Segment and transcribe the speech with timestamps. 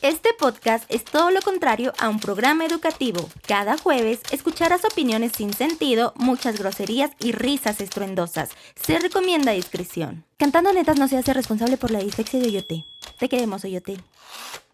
[0.00, 3.28] Este podcast es todo lo contrario a un programa educativo.
[3.48, 8.50] Cada jueves escucharás opiniones sin sentido, muchas groserías y risas estruendosas.
[8.76, 10.24] Se recomienda discreción.
[10.36, 12.84] Cantando netas no se hace responsable por la dislexia de Oyote.
[13.18, 13.96] Te queremos, Oyote.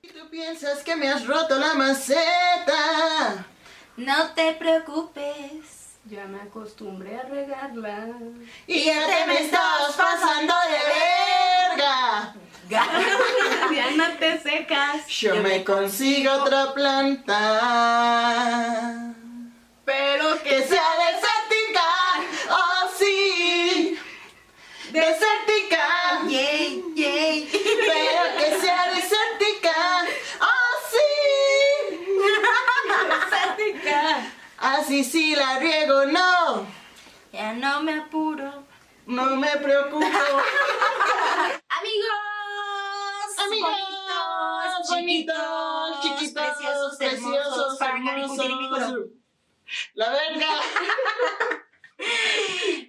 [0.03, 3.47] Tú piensas que me has roto la maceta.
[3.97, 5.97] No te preocupes.
[6.05, 8.09] Ya me acostumbré a regarla.
[8.67, 12.35] Y ya te me estás pasando de verga.
[12.71, 15.07] ya no te secas.
[15.09, 17.35] Yo me consigo otra planta.
[19.85, 21.85] Pero Que que sea desértica.
[22.51, 23.99] Oh, sí.
[24.91, 26.23] Desértica.
[26.29, 27.49] Yay, yay.
[27.53, 29.75] Pero que sea desértica.
[30.41, 31.11] Oh, sí.
[33.11, 34.01] Desértica.
[34.59, 36.67] Así sí la riego, no.
[37.33, 38.65] Ya no me apuro.
[39.07, 40.07] No me preocupo.
[41.79, 42.24] Amigos,
[43.47, 43.71] Amigos,
[44.89, 45.37] bonitos, bonitos,
[46.03, 47.81] chiquitos, chiquitos, preciosos, preciosos,
[48.39, 49.07] hermosos.
[49.95, 50.47] La verga.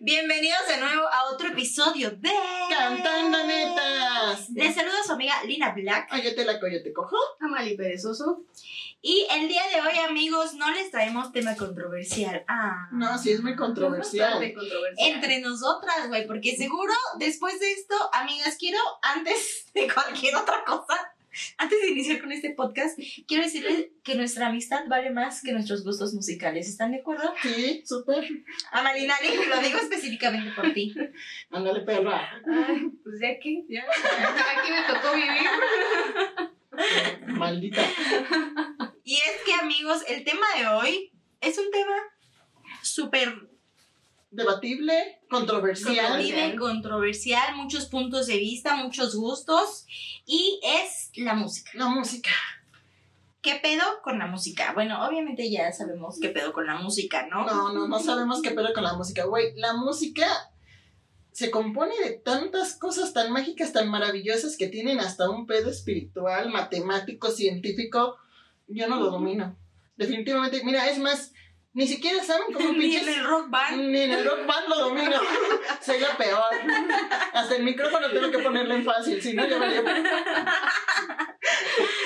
[0.01, 2.31] Bienvenidos de nuevo a otro episodio de
[2.69, 4.49] Cantando netas.
[4.49, 7.15] Les saluda su amiga Lina Black Ay, yo te la coyo, te cojo.
[7.39, 8.43] Amali perezoso.
[9.01, 12.43] y el día de hoy, amigos, no les traemos tema controversial.
[12.47, 12.87] Ah.
[12.91, 14.41] No, sí es muy controversial.
[14.97, 21.14] Entre nosotras, güey, porque seguro después de esto, amigas, quiero antes de cualquier otra cosa,
[21.57, 25.83] antes de iniciar con este podcast, quiero decirles que nuestra amistad vale más que nuestros
[25.83, 26.67] gustos musicales.
[26.67, 27.33] ¿Están de acuerdo?
[27.41, 28.27] Sí, súper.
[28.71, 29.15] Amalina,
[29.49, 30.93] lo digo específicamente por ti.
[31.51, 32.41] Ándale, perra.
[32.45, 33.83] Ay, pues ya que, ya.
[33.83, 35.49] Aquí me tocó vivir.
[37.37, 37.81] Maldita.
[39.03, 41.95] Y es que, amigos, el tema de hoy es un tema
[42.81, 43.49] súper
[44.35, 45.95] Debatible, controversial.
[45.95, 49.85] controversial, controversial, muchos puntos de vista, muchos gustos,
[50.25, 51.71] y es la música.
[51.73, 52.31] La música.
[53.41, 54.73] ¿Qué pedo con la música?
[54.73, 57.45] Bueno, obviamente ya sabemos qué pedo con la música, ¿no?
[57.45, 59.53] No, no, no sabemos qué pedo con la música, güey.
[59.55, 60.27] La música
[61.31, 66.49] se compone de tantas cosas tan mágicas, tan maravillosas que tienen hasta un pedo espiritual,
[66.49, 68.17] matemático, científico.
[68.67, 69.55] Yo no lo domino.
[69.95, 71.31] Definitivamente, mira, es más,
[71.75, 73.03] ni siquiera saben cómo Ni pinches.
[73.03, 73.81] en el rock band.
[73.91, 75.19] Ni en el rock band lo domino.
[75.85, 76.41] Soy la peor.
[77.33, 79.83] Hasta el micrófono tengo que ponerle en fácil, si no, ya valió.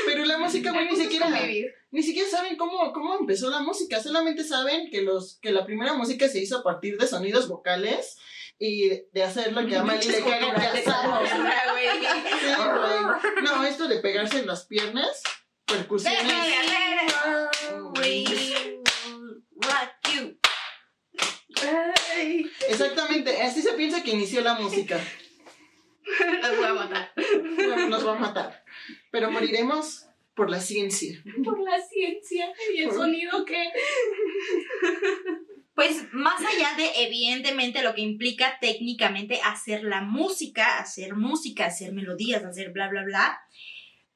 [0.07, 1.27] Pero la música, güey, ni siquiera.
[1.27, 1.67] convivir.
[1.91, 5.93] Ni siquiera saben cómo, cómo empezó la música, solamente saben que, los, que la primera
[5.93, 8.17] música se hizo a partir de sonidos vocales
[8.59, 10.83] y de hacer lo que a Mali le caga que
[11.71, 11.87] güey.
[13.43, 15.23] No, esto de pegarse en las piernas,
[15.65, 16.33] percusiones.
[19.61, 20.37] Rock you.
[22.15, 24.99] Ay, Exactamente, así se piensa que inició la música.
[26.41, 27.11] las voy a matar.
[27.15, 28.63] Bueno, Nos va a matar.
[29.11, 30.05] Pero moriremos
[30.35, 31.21] por la ciencia.
[31.43, 33.71] Por la ciencia y el Por- sonido que.
[35.75, 41.93] Pues más allá de evidentemente lo que implica técnicamente hacer la música, hacer música, hacer
[41.93, 43.39] melodías, hacer bla, bla, bla,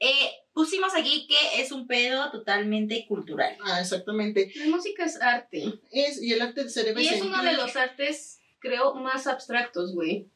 [0.05, 3.57] eh, pusimos aquí que es un pedo totalmente cultural.
[3.63, 4.51] Ah, exactamente.
[4.55, 5.63] La música es arte.
[5.91, 7.29] Es, y el arte se debe Y es sentir.
[7.29, 10.27] uno de los artes, creo, más abstractos, güey.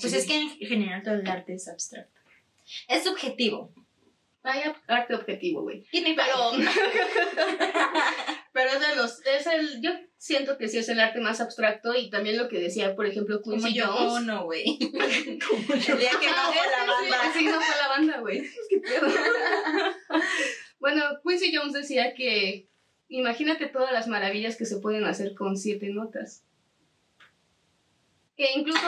[0.00, 0.18] Pues Sí.
[0.18, 2.18] es que en general todo el arte es abstracto.
[2.88, 3.72] Es subjetivo.
[4.42, 5.86] Hay arte objetivo, güey.
[5.92, 6.52] Pero.
[8.52, 9.26] Pero es de los.
[9.26, 9.80] Es el.
[9.82, 9.90] Yo
[10.22, 13.42] siento que sí es el arte más abstracto y también lo que decía, por ejemplo,
[13.42, 14.24] como Quincy yo Jones.
[14.24, 14.78] no, güey.
[14.78, 15.94] Como yo.
[15.94, 17.32] El día que no fue la banda.
[17.36, 18.42] Sí, no fue la banda, güey.
[18.70, 19.08] ¿Qué pedo?
[20.78, 22.68] bueno, Quincy Jones decía que
[23.08, 26.44] imagínate todas las maravillas que se pueden hacer con siete notas.
[28.36, 28.78] Que incluso.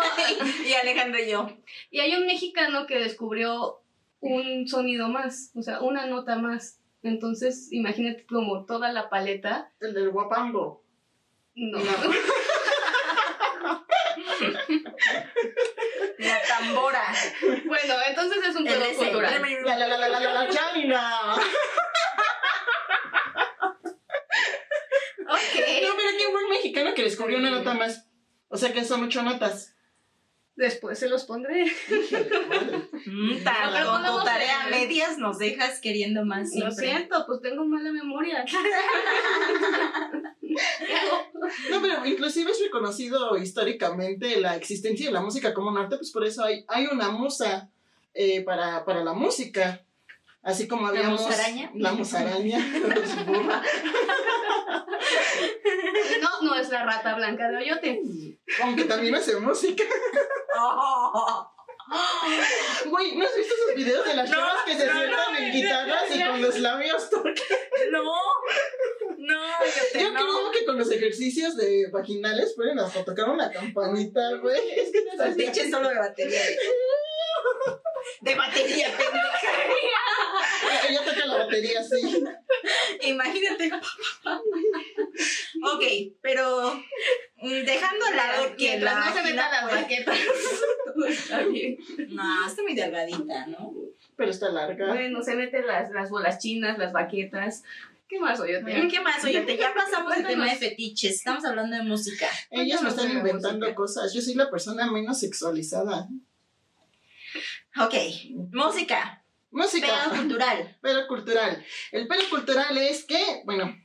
[0.65, 1.49] y Alejandro y yo.
[1.91, 3.83] y hay un mexicano que descubrió
[4.21, 6.79] un sonido más, o sea, una nota más.
[7.03, 9.73] Entonces, imagínate como toda la paleta.
[9.81, 10.84] El del guapango.
[11.57, 11.79] No.
[11.79, 11.85] No.
[16.19, 17.03] La tambora.
[17.67, 19.43] Bueno, entonces es un pedo cultural.
[19.65, 21.35] La la la la la la la China.
[25.27, 25.55] Ok.
[25.83, 28.09] No, pero qué buen mexicano que descubrió una nota más.
[28.49, 29.75] O sea que son ocho notas.
[30.57, 31.65] Después se los pondré.
[33.07, 37.65] Mm, ta- Pero con tu tarea medias nos dejas queriendo más Lo siento, pues tengo
[37.65, 38.45] mala memoria.
[41.71, 46.11] No, pero inclusive es reconocido históricamente la existencia de la música como un arte, pues
[46.11, 47.69] por eso hay, hay una musa
[48.15, 49.85] eh, para, para la música.
[50.43, 51.21] Así como habíamos...
[51.21, 51.71] musaraña?
[51.75, 52.59] La musaraña.
[53.05, 53.63] es burra.
[56.21, 58.03] No, no es la rata blanca de Oyote.
[58.63, 59.85] Aunque también hace música.
[60.59, 61.54] Oh.
[62.91, 65.39] Güey, ¿no has visto esos videos de las No, chavas que se no, sientan no,
[65.39, 67.09] en no, guitarras y con los labios?
[67.91, 68.03] No,
[69.19, 70.21] no, yo te Yo no.
[70.21, 74.71] creo que con los ejercicios de vaginales pueden hasta tocar una campanita, güey.
[74.77, 76.41] Es que no El pinche solo de batería.
[78.21, 79.53] De batería, pendeja.
[80.89, 82.25] Ella toca la batería así.
[83.03, 83.71] Imagínate.
[85.63, 85.83] ok,
[86.21, 86.75] pero
[87.37, 90.19] mm, dejando al lado que Mientras no se metan las baquetas,
[91.09, 91.79] está bien.
[92.09, 93.73] No, está muy delgadita, ¿no?
[94.17, 94.89] Pero está larga.
[94.89, 97.63] Bueno, se meten las, las bolas chinas, las baquetas.
[98.09, 98.63] ¿Qué más, oye?
[98.91, 99.25] ¿Qué más?
[99.25, 101.15] Oye, te- ya pasamos el tema de fetiches.
[101.17, 102.29] Estamos hablando de música.
[102.51, 103.75] Ellas me están inventando música.
[103.75, 104.13] cosas.
[104.15, 106.07] Yo soy la persona menos sexualizada.
[107.77, 107.95] Ok,
[108.53, 109.25] música.
[109.51, 109.87] Música.
[109.87, 110.79] Pedo cultural.
[110.83, 111.65] Pedo cultural.
[111.93, 113.77] El pedo cultural es que, bueno,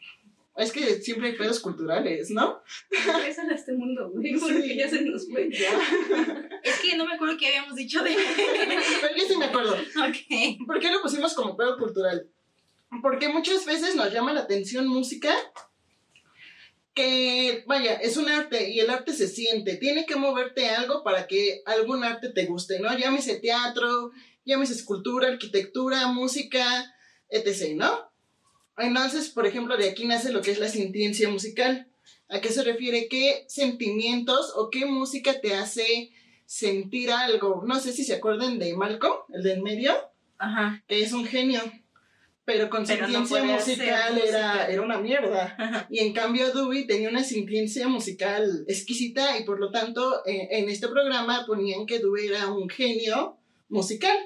[0.57, 2.61] es que siempre hay pedos culturales, ¿no?
[2.89, 5.49] Regresa a este mundo, güey, porque ya se nos fue.
[6.61, 8.13] Es que no me acuerdo qué habíamos dicho de.
[9.01, 9.73] Pero yo sí me acuerdo.
[9.73, 10.67] ok.
[10.67, 12.27] ¿Por qué lo pusimos como pedo cultural?
[13.01, 15.33] Porque muchas veces nos llama la atención música
[17.69, 19.77] vaya, es un arte y el arte se siente.
[19.77, 22.97] Tiene que moverte algo para que algún arte te guste, ¿no?
[22.97, 24.11] Llámese teatro,
[24.43, 26.91] llámese escultura, arquitectura, música,
[27.29, 28.11] etc., ¿no?
[28.75, 31.87] Entonces, por ejemplo, de aquí nace lo que es la sintiencia musical.
[32.27, 33.07] ¿A qué se refiere?
[33.07, 36.11] ¿Qué sentimientos o qué música te hace
[36.47, 37.63] sentir algo?
[37.67, 39.93] No sé si se acuerdan de Malcolm, el del medio
[40.39, 40.83] Ajá.
[40.87, 41.61] que es un genio.
[42.51, 45.87] Pero con Pero no puede hacer musical era, era una mierda.
[45.91, 50.67] Y en cambio Dewey tenía una sintiencia musical exquisita y por lo tanto eh, en
[50.67, 53.37] este programa ponían que Dewey era un genio
[53.67, 54.17] musical.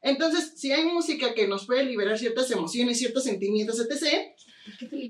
[0.00, 4.32] Entonces, si hay música que nos puede liberar ciertas emociones, ciertos sentimientos, etc.,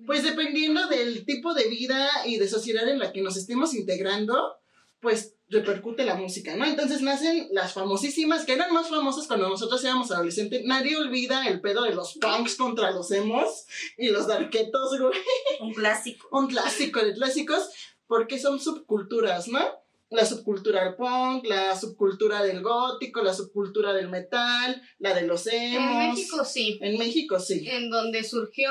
[0.05, 4.57] pues dependiendo del tipo de vida y de sociedad en la que nos estemos integrando,
[5.01, 6.65] pues repercute la música, ¿no?
[6.65, 10.63] Entonces nacen las famosísimas, que eran más famosas cuando nosotros éramos adolescentes.
[10.65, 13.67] Nadie olvida el pedo de los punks contra los emos
[13.97, 15.13] y los darketos, güey.
[15.61, 16.29] Un clásico.
[16.33, 17.71] Un clásico de clásicos,
[18.07, 19.61] porque son subculturas, ¿no?
[20.09, 25.49] La subcultura del punk, la subcultura del gótico, la subcultura del metal, la de los
[25.49, 25.91] emos.
[25.91, 26.79] En México sí.
[26.81, 27.69] En México sí.
[27.69, 28.71] En donde surgió,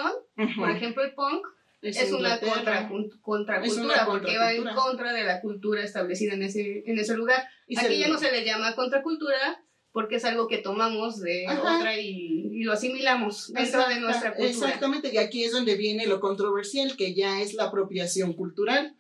[0.57, 1.45] por ejemplo, el punk,
[1.89, 2.89] Es es una contra,
[3.21, 7.43] contracultura, una porque va en contra de la cultura establecida en ese, en ese lugar.
[7.67, 9.61] Y Aquí se- ya no se le llama contracultura
[9.91, 11.77] porque es algo que tomamos de Ajá.
[11.77, 14.49] otra y, y lo asimilamos dentro de Exacta- nuestra cultura.
[14.67, 18.95] Exactamente, y aquí es donde viene lo controversial, que ya es la apropiación cultural.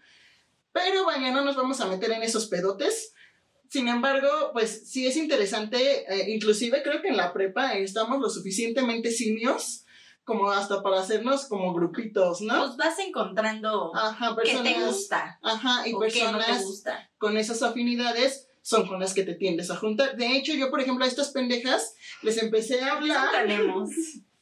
[0.71, 3.13] Pero vaya, no nos vamos a meter en esos pedotes.
[3.69, 5.77] Sin embargo, pues sí es interesante,
[6.13, 9.84] eh, inclusive creo que en la prepa estamos lo suficientemente simios
[10.25, 12.65] como hasta para hacernos como grupitos, ¿no?
[12.65, 14.73] Pues vas encontrando Ajá, personas.
[14.73, 17.09] te gusta Ajá, y o qué no te personas gusta.
[17.17, 20.17] con esas afinidades son con las que te tiendes a juntar.
[20.17, 21.93] De hecho, yo, por ejemplo, a estas pendejas
[22.23, 23.29] les empecé a hablar.
[23.31, 23.89] Tenemos.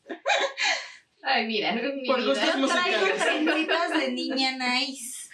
[1.23, 2.27] Ay, mira, mi Por vida.
[2.33, 5.29] gustos Yo traigo de niña nice.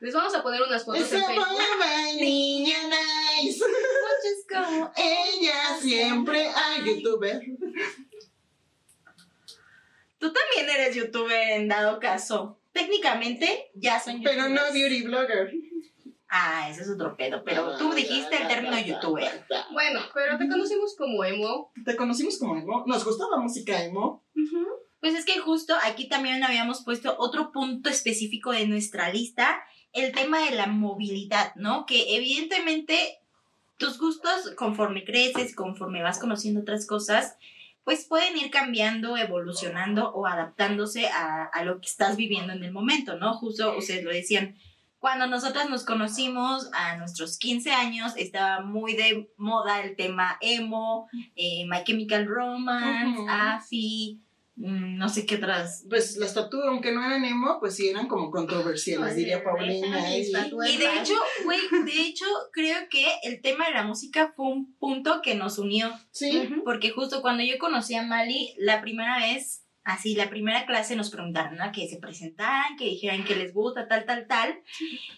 [0.00, 2.20] Les vamos a poner unas fotos Esa en Facebook.
[2.20, 3.58] niña nice.
[3.64, 7.40] Muchas como Ella siempre hay youtuber.
[10.18, 12.58] Tú también eres youtuber en dado caso.
[12.72, 14.36] Técnicamente ya son youtubers.
[14.36, 15.52] Pero no beauty blogger.
[16.28, 17.42] Ah, ese es otro pedo.
[17.44, 19.46] Pero tú dijiste el término youtuber.
[19.72, 21.72] Bueno, pero te conocimos como emo.
[21.84, 22.84] Te conocimos como emo.
[22.86, 24.24] Nos gusta la música emo.
[25.00, 30.12] Pues es que justo aquí también habíamos puesto otro punto específico de nuestra lista, el
[30.12, 31.86] tema de la movilidad, ¿no?
[31.86, 33.20] Que evidentemente
[33.78, 37.36] tus gustos conforme creces, conforme vas conociendo otras cosas,
[37.88, 42.70] pues pueden ir cambiando, evolucionando o adaptándose a, a lo que estás viviendo en el
[42.70, 43.32] momento, ¿no?
[43.32, 44.56] Justo ustedes lo decían,
[44.98, 51.08] cuando nosotras nos conocimos a nuestros 15 años, estaba muy de moda el tema emo,
[51.34, 53.26] eh, My Chemical Romance, Ujú.
[53.26, 54.20] AFI,
[54.58, 55.84] no sé qué otras.
[55.88, 60.16] Pues las tatu, aunque no eran emo, pues sí eran como controversiales, diría Paulina.
[60.16, 64.74] Y, de hecho, güey, de hecho, creo que el tema de la música fue un
[64.74, 65.92] punto que nos unió.
[66.10, 70.96] sí, Porque justo cuando yo conocí a Mali, la primera vez, así, la primera clase
[70.96, 71.70] nos preguntaron, ¿no?
[71.72, 74.60] Que se presentaran, que dijeran que les gusta, tal, tal, tal.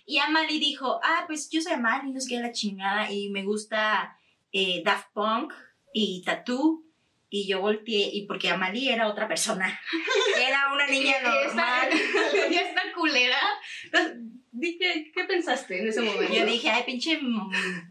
[0.05, 3.31] Y a Mali dijo, ah, pues yo soy Mali, no sé qué la chingada, y
[3.31, 4.19] me gusta
[4.53, 5.55] eh, Daft Punk
[5.95, 6.85] y Tattoo.
[7.33, 9.81] Y yo volteé, y porque Amali era otra persona.
[10.37, 11.89] Era una niña normal.
[11.93, 13.39] Esta, ya está culera.
[14.51, 16.35] Dije, ¿qué pensaste en ese momento?
[16.35, 17.21] Yo dije, ay, pinche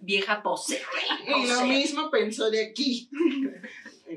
[0.02, 0.82] vieja pose,
[1.26, 1.66] y lo pose".
[1.68, 3.10] mismo pensó de aquí.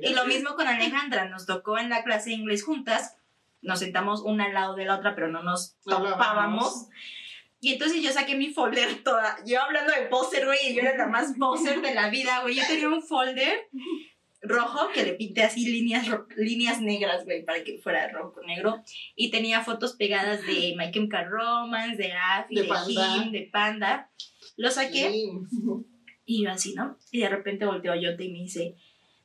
[0.03, 3.17] Y lo mismo con Alejandra, nos tocó en la clase de inglés juntas,
[3.61, 6.89] nos sentamos una al lado de la otra, pero no nos topábamos.
[7.61, 9.37] Y entonces yo saqué mi folder toda.
[9.47, 12.57] Yo hablando de poser, güey, y yo era la más poser de la vida, güey.
[12.57, 13.69] Yo tenía un folder
[14.43, 16.07] rojo que le pinté así líneas,
[16.37, 18.83] líneas negras, güey, para que fuera rojo negro.
[19.17, 23.15] Y tenía fotos pegadas de My Chemical Romance, de Afi, De de, Panda.
[23.15, 24.11] Kim, de Panda.
[24.57, 25.31] Lo saqué Sí.
[26.25, 26.99] y yo así, ¿no?
[27.11, 28.77] Y de repente volteó yo y me dice,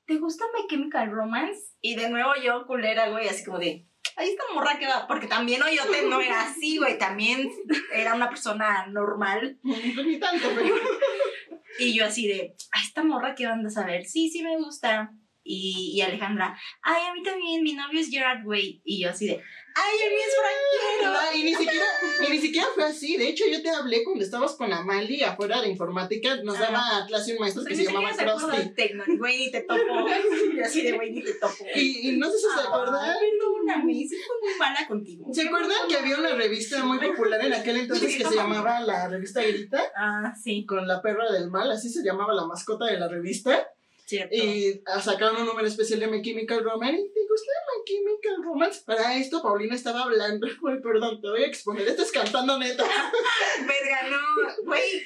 [0.05, 1.75] ¿te gusta My Chemical Romance?
[1.81, 5.27] Y de nuevo yo, culera, güey, así como de, ahí está morra que va, porque
[5.27, 7.49] también Oyote no era así, güey, también
[7.93, 9.59] era una persona normal.
[9.63, 10.75] Ni tanto, pero.
[11.79, 15.11] Y yo así de, ay, esta morra que van a saber, sí, sí me gusta.
[15.49, 18.81] Y, y Alejandra, ay, a mí también, mi novio es Gerard Way.
[18.83, 21.13] Y yo así de, ay, el mío es franquero.
[21.13, 21.85] No, y ni siquiera,
[22.27, 23.15] y ni siquiera fue así.
[23.17, 26.35] De hecho, yo te hablé cuando estabas con Amali afuera de informática.
[26.43, 26.61] Nos Ah.
[26.71, 28.57] daba clase un maestro O sea, que se llamaba Krusty.
[28.57, 29.77] del tecno, ni güey, ni te topo.
[30.57, 31.65] Y así de, güey, ni te topo.
[31.75, 32.95] Y, y no sé si se acuerdan.
[33.09, 35.27] Ay, perdóname, sí fue muy mala contigo.
[35.33, 39.07] ¿Se acuerdan que había una revista muy popular en aquel entonces que se llamaba la
[39.07, 39.81] revista Grita?
[39.95, 43.67] Ah, sí, Con la perra del mal, así se llamaba la mascota de la revista.
[44.07, 44.35] Cierto.
[44.35, 47.01] Y sacaron un número especial de My Chemical Romance.
[47.01, 48.81] ¿Y te gusta My Chemical Romance?
[48.85, 50.47] Para esto, Paulina estaba hablando.
[50.61, 51.87] Güey, perdón, te voy a exponer.
[51.87, 52.83] Estás cantando neta.
[53.59, 55.03] Verga, no, güey.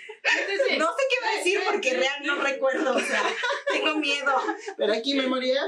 [0.77, 3.23] No sé qué va a decir porque real no recuerdo, o sea,
[3.71, 4.33] tengo miedo.
[4.77, 5.59] Pero aquí, memoria.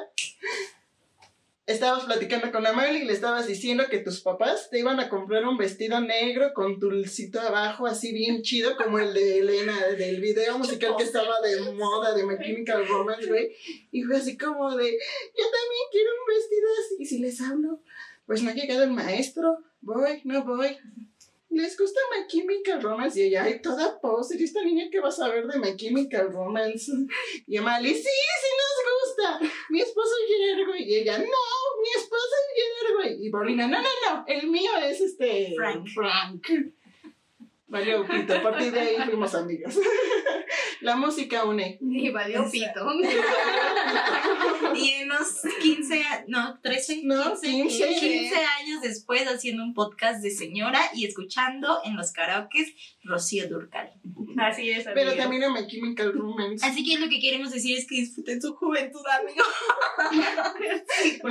[1.65, 5.45] Estabas platicando con Amali y le estabas diciendo que tus papás te iban a comprar
[5.45, 10.57] un vestido negro con tulcito abajo, así bien chido, como el de Elena, del video
[10.59, 13.55] musical que estaba de moda de My Chemical Romance, güey.
[13.91, 16.95] Y fue así como de, yo también quiero un vestido así.
[16.99, 17.79] Y si les hablo,
[18.25, 20.77] pues no ha llegado el maestro, voy, no voy.
[21.53, 23.19] ¿Les gusta My Chemical Romance?
[23.19, 26.31] Y ella, ay, toda poser, ¿y esta niña que va a saber de My Chemical
[26.31, 26.91] Romance?
[27.47, 29.55] Y Amali, sí, sí nos gusta.
[29.69, 30.83] Mi esposo es Gerard, güey.
[30.83, 33.27] Y ella, no, mi esposo es Gerard, güey.
[33.27, 35.53] Y Paulina, no, no, no, el mío es este...
[35.55, 35.87] Frank.
[35.93, 36.73] Frank.
[37.73, 39.75] Valió pito, a partir de ahí fuimos amigas.
[40.81, 41.77] La música une.
[41.81, 42.85] y valió pito.
[44.75, 47.47] Y en unos 15, a- no, 13, No, 15,
[47.87, 47.99] 15.
[47.99, 53.93] 15 años después haciendo un podcast de señora y escuchando en los karaokes Rocío Durcal.
[54.37, 55.23] Así es, Pero amiga.
[55.23, 56.65] también a My Chemical Romance.
[56.65, 59.47] Así que lo que queremos decir es que disfruten su juventud, amigos.
[61.23, 61.29] No.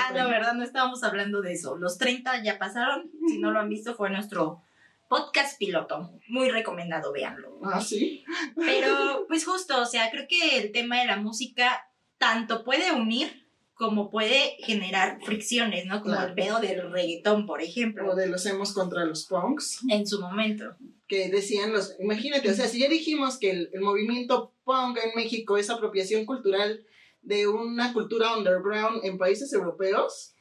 [0.00, 1.76] Ah, no, verdad, no estábamos hablando de eso.
[1.76, 3.10] Los 30 ya pasaron.
[3.28, 4.62] Si no lo han visto, fue nuestro
[5.10, 6.12] podcast piloto.
[6.28, 7.58] Muy recomendado, véanlo.
[7.64, 8.24] Ah, sí.
[8.54, 11.82] Pero, pues justo, o sea, creo que el tema de la música
[12.16, 16.00] tanto puede unir como puede generar fricciones, ¿no?
[16.02, 16.28] Como Claro.
[16.28, 19.80] el pedo del reggaetón, por ejemplo, O de los hemos contra los punks.
[19.90, 20.76] en su momento.
[21.08, 25.10] que decían los, imagínate, o sea, si ya dijimos que el, el movimiento punk en
[25.16, 26.84] México es apropiación cultural
[27.22, 30.34] de una cultura underground en países europeos,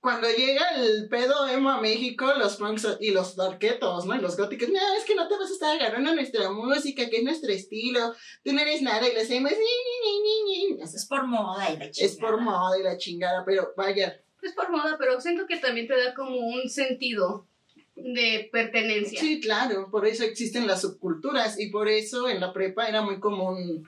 [0.00, 4.14] cuando llega el pedo emo a México, los punks y los darketos, ¿no?
[4.16, 7.18] Y los góticos, no, es que no te vas a estar agarrando nuestra música, que
[7.18, 10.82] es nuestro estilo, tú no eres nada, y les hacemos, ni, ni, ni, ni, ni.
[10.82, 12.18] Es por moda y la Es chingada.
[12.20, 15.96] por moda y la chingada, pero vaya, Es por moda, pero siento que también te
[16.02, 17.46] da como un sentido
[17.94, 19.20] de pertenencia.
[19.20, 23.20] Sí, claro, por eso existen las subculturas y por eso en la prepa era muy
[23.20, 23.86] común,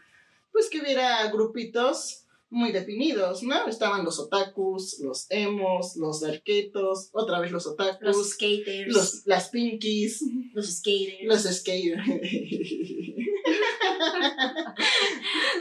[0.52, 2.21] pues que hubiera grupitos
[2.52, 3.66] muy definidos, ¿no?
[3.66, 9.22] Estaban los otakus, los emos, los darketos, otra vez los otakus, Los los, skaters.
[9.26, 11.24] las pinkies, los skaters.
[11.24, 12.02] los skaters,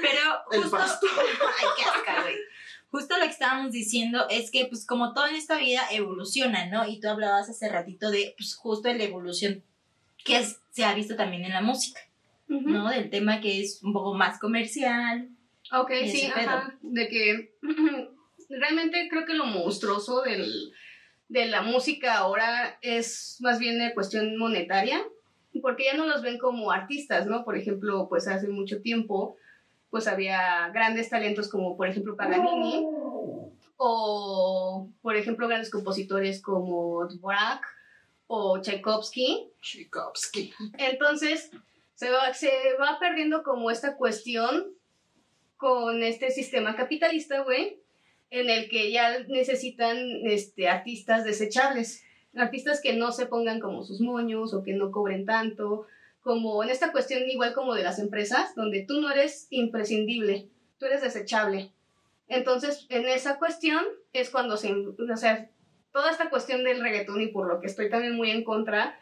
[0.02, 0.22] Pero
[0.52, 0.78] el justo.
[1.18, 2.36] Ay, qué asca, güey.
[2.92, 6.86] Justo lo que estábamos diciendo es que, pues, como todo en esta vida evoluciona, ¿no?
[6.88, 9.64] Y tú hablabas hace ratito de, pues, justo la evolución
[10.26, 12.00] que es- se ha visto también en la música.
[12.48, 12.90] ¿no?
[12.90, 15.30] Del tema que es un poco más comercial.
[15.72, 16.78] Ok, sí, ajá.
[16.82, 17.56] De que
[18.50, 20.74] realmente creo que lo monstruoso del,
[21.30, 25.02] de la música ahora es más bien de cuestión monetaria,
[25.62, 27.44] porque ya no los ven como artistas, ¿no?
[27.44, 29.38] Por ejemplo, pues hace mucho tiempo,
[29.90, 32.86] pues había grandes talentos como, por ejemplo, Paganini,
[33.78, 37.66] o, por ejemplo, grandes compositores como Dvorak
[38.28, 40.54] o Tchaikovsky, Tchaikovsky.
[40.78, 41.50] entonces,
[41.96, 44.74] se va, se va perdiendo como esta cuestión
[45.62, 47.78] con este sistema capitalista, güey,
[48.32, 52.04] en el que ya necesitan este, artistas desechables,
[52.36, 55.86] artistas que no se pongan como sus moños o que no cobren tanto,
[56.24, 60.48] como en esta cuestión igual como de las empresas, donde tú no eres imprescindible,
[60.80, 61.72] tú eres desechable.
[62.28, 65.48] Entonces, en esa cuestión es cuando se, o sea,
[65.94, 69.00] toda esta cuestión del reggaetón y por lo que estoy también muy en contra,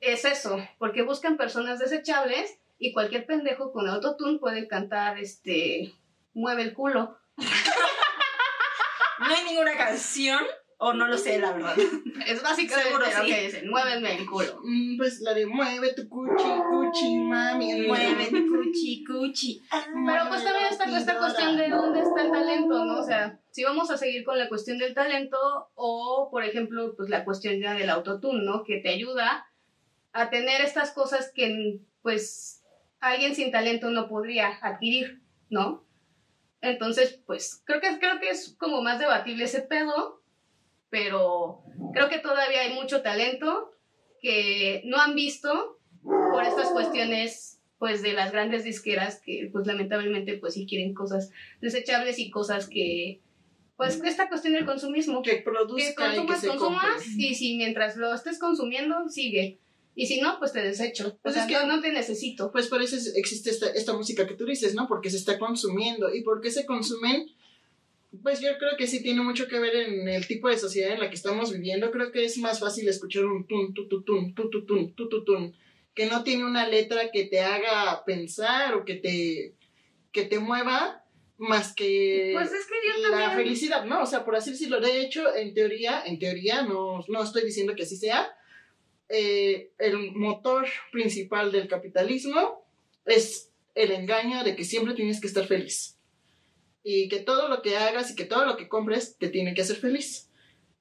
[0.00, 5.92] es eso, porque buscan personas desechables y cualquier pendejo con autotune puede cantar, este,
[6.34, 7.18] mueve el culo.
[9.20, 10.40] No hay ninguna canción
[10.80, 11.74] O no lo sé, la verdad.
[12.24, 13.26] Es básicamente Seguro lo sí.
[13.32, 14.60] que dicen, muévenme el culo.
[14.62, 17.88] Mm, Pues la de mueve tu cuchi, cuchi, mami.
[17.88, 19.60] Mueve tu cuchi, cuchi.
[19.72, 19.84] Ah.
[20.06, 23.00] Pero pues también está esta cuestión de dónde está el talento, ¿no?
[23.00, 25.36] O sea, si vamos a seguir con la cuestión del talento
[25.74, 28.62] o, por ejemplo, pues la cuestión ya del autotune, ¿no?
[28.62, 29.46] Que te ayuda
[30.12, 32.57] a tener estas cosas que, pues,
[33.00, 35.84] alguien sin talento no podría adquirir, ¿no?
[36.60, 40.22] Entonces, pues, creo que, creo que es como más debatible ese pedo,
[40.90, 41.62] pero
[41.92, 43.72] creo que todavía hay mucho talento
[44.20, 50.36] que no han visto por estas cuestiones pues de las grandes disqueras que pues lamentablemente
[50.38, 53.20] pues sí quieren cosas desechables y cosas que
[53.76, 57.24] pues esta cuestión del consumismo Que que produzca y que consumas, se consumas compre.
[57.24, 59.60] y si mientras lo estés consumiendo sigue
[59.94, 62.50] y si no pues te desecho Pues o sea, es que- no, no te necesito
[62.52, 64.86] Pues por eso es- existe esta, esta música que tú dices, ¿no?
[64.88, 66.14] Porque se está consumiendo.
[66.14, 67.26] ¿Y por qué se consumen?
[68.22, 71.00] Pues yo creo que sí tiene mucho que ver en el tipo de sociedad en
[71.00, 71.90] la que estamos viviendo.
[71.90, 75.08] Creo que es más fácil escuchar un tun, tu, tu, tun, tu, tu, tun, tu,
[75.10, 75.54] tu, tun,
[75.94, 79.54] que no tiene una letra que te haga pensar o que te,
[80.12, 81.04] que te mueva
[81.36, 84.02] más que pues es que yo la también felicidad, ¿no?
[84.02, 84.80] O sea, por así decirlo.
[84.80, 88.28] De hecho, en teoría, en teoría, no, no estoy diciendo que así sea,
[89.08, 92.64] eh, el motor principal del capitalismo
[93.04, 95.98] es el engaño de que siempre tienes que estar feliz.
[96.82, 99.62] Y que todo lo que hagas y que todo lo que compres te tiene que
[99.62, 100.30] hacer feliz.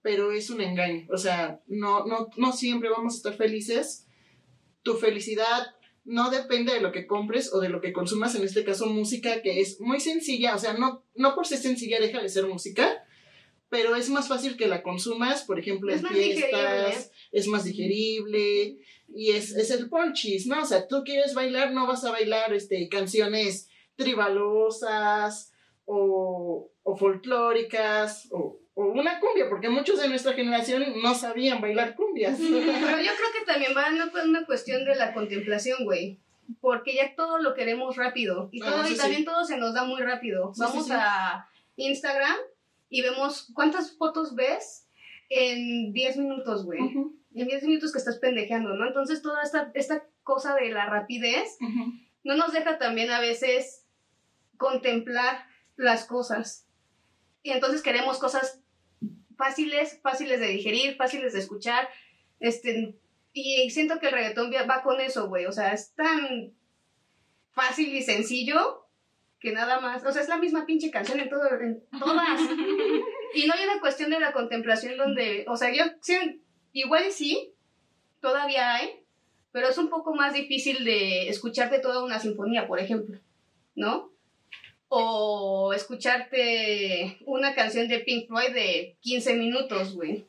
[0.02, 1.06] Pero es un engaño.
[1.12, 4.08] O sea, no, no, no siempre vamos a estar felices.
[4.84, 5.76] Tu felicidad
[6.08, 9.42] no depende de lo que compres o de lo que consumas, en este caso música
[9.42, 13.04] que es muy sencilla, o sea, no, no por ser sencilla deja de ser música,
[13.70, 17.64] pero es más fácil que la consumas, por ejemplo, Es en más fiestas, es más
[17.66, 18.78] digerible
[19.14, 20.62] y es, es el ponchis, ¿no?
[20.62, 25.52] O sea, tú quieres bailar, no vas a bailar este, canciones tribalosas
[25.86, 31.96] o, o folclóricas o, o una cumbia, porque muchos de nuestra generación no sabían bailar
[31.96, 32.38] cumbias.
[32.40, 36.20] Pero yo creo que también va en una- una cuestión de la contemplación, güey.
[36.62, 38.48] Porque ya todo lo queremos rápido.
[38.54, 39.02] Y, Ah, todo, sí, y sí.
[39.02, 40.54] también todo se nos da muy rápido.
[40.54, 40.98] Sí, Vamos sí, sí.
[40.98, 41.46] a
[41.76, 42.36] Instagram
[42.90, 44.88] y vemos cuántas fotos ves
[45.30, 46.80] en 10 minutos, güey.
[46.80, 48.88] En 10 minutos que estás pendejeando, ¿no?
[48.88, 51.58] Entonces toda esta, esta cosa de la rapidez
[52.24, 53.86] no nos deja también a veces
[54.58, 55.46] contemplar
[55.76, 56.68] las cosas.
[57.44, 58.62] Y entonces queremos cosas
[59.38, 61.88] fáciles, fáciles de digerir, fáciles de escuchar.
[62.40, 62.96] Este,
[63.34, 65.46] y siento que el reggaetón va con eso, güey.
[65.46, 66.54] O sea, es tan
[67.52, 68.87] fácil y sencillo
[69.48, 70.04] que nada más.
[70.04, 72.42] O sea, es la misma pinche canción en, todo, en todas.
[73.34, 75.46] y no hay una cuestión de la contemplación donde.
[75.48, 76.42] O sea, yo sí,
[76.74, 77.54] igual sí,
[78.20, 78.90] todavía hay,
[79.54, 83.20] pero es un poco más difícil de escucharte toda una sinfonía, por ejemplo,
[83.76, 84.12] ¿no?
[84.90, 90.26] O escucharte una canción de Pink Floyd de 15 minutos, güey.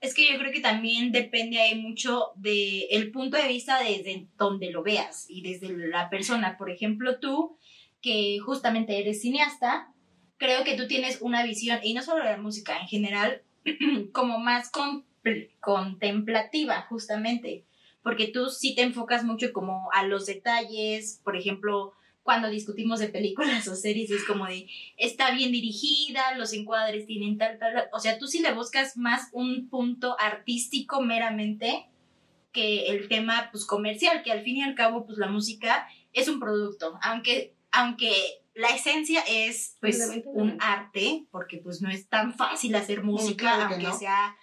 [0.00, 4.26] Es que yo creo que también depende ahí mucho del el punto de vista desde
[4.36, 6.56] donde lo veas y desde la persona.
[6.56, 7.58] Por ejemplo, tú,
[8.00, 9.92] que justamente eres cineasta,
[10.36, 13.42] creo que tú tienes una visión, y no solo de la música, en general,
[14.12, 15.04] como más con-
[15.60, 17.64] contemplativa, justamente.
[18.02, 23.08] Porque tú sí te enfocas mucho como a los detalles, por ejemplo, cuando discutimos de
[23.08, 27.88] películas o series, es como de, está bien dirigida, los encuadres tienen tal, tal, tal.
[27.92, 31.86] O sea, tú sí le buscas más un punto artístico meramente
[32.52, 36.28] que el tema pues comercial, que al fin y al cabo pues la música es
[36.28, 38.12] un producto, aunque, aunque
[38.54, 43.74] la esencia es pues un arte, porque pues no es tan fácil hacer música, claro
[43.74, 43.96] aunque no.
[43.96, 44.36] sea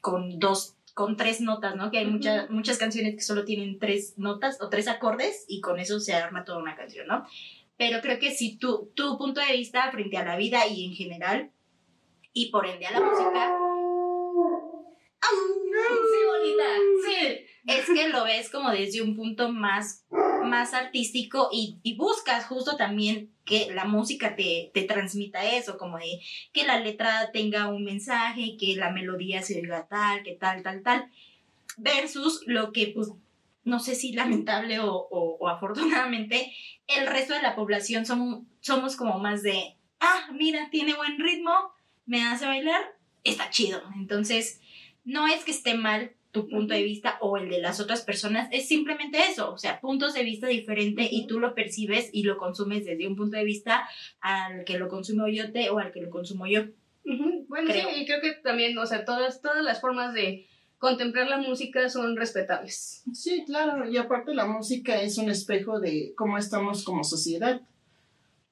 [0.00, 1.90] con dos, con tres notas, ¿no?
[1.90, 5.78] Que hay muchas, muchas canciones que solo tienen tres notas o tres acordes y con
[5.78, 7.26] eso se arma toda una canción, ¿no?
[7.76, 10.94] Pero creo que si tu, tu punto de vista frente a la vida y en
[10.94, 11.50] general,
[12.32, 13.54] y por ende a la música,
[15.30, 16.64] Sí, bonita.
[17.06, 17.46] Sí.
[17.66, 20.04] es que lo ves como desde un punto más,
[20.44, 25.98] más artístico y, y buscas justo también que la música te, te transmita eso, como
[25.98, 26.20] de
[26.52, 30.82] que la letra tenga un mensaje, que la melodía se oiga tal, que tal, tal,
[30.82, 31.10] tal,
[31.78, 33.08] versus lo que, pues,
[33.64, 36.52] no sé si lamentable o, o- o afortunadamente,
[36.88, 41.52] el resto de la población somos, somos como más de, ah, mira, tiene buen ritmo,
[42.06, 42.82] me hace bailar,
[43.24, 43.82] está chido.
[43.96, 44.60] Entonces,
[45.04, 48.48] no es que esté mal tu punto de vista o el de las otras personas,
[48.52, 52.38] es simplemente eso, o sea, puntos de vista diferentes y tú lo percibes y lo
[52.38, 53.86] consumes desde un punto de vista
[54.20, 56.64] al que lo consumo yo te o al que lo consumo yo.
[57.04, 57.90] Bueno, Creo.
[57.90, 60.46] sí, y creo que también, o sea, todas, todas las formas de
[60.78, 63.04] contemplar la música son respetables.
[63.12, 67.60] Sí, claro, y aparte la música es un espejo de cómo estamos como sociedad.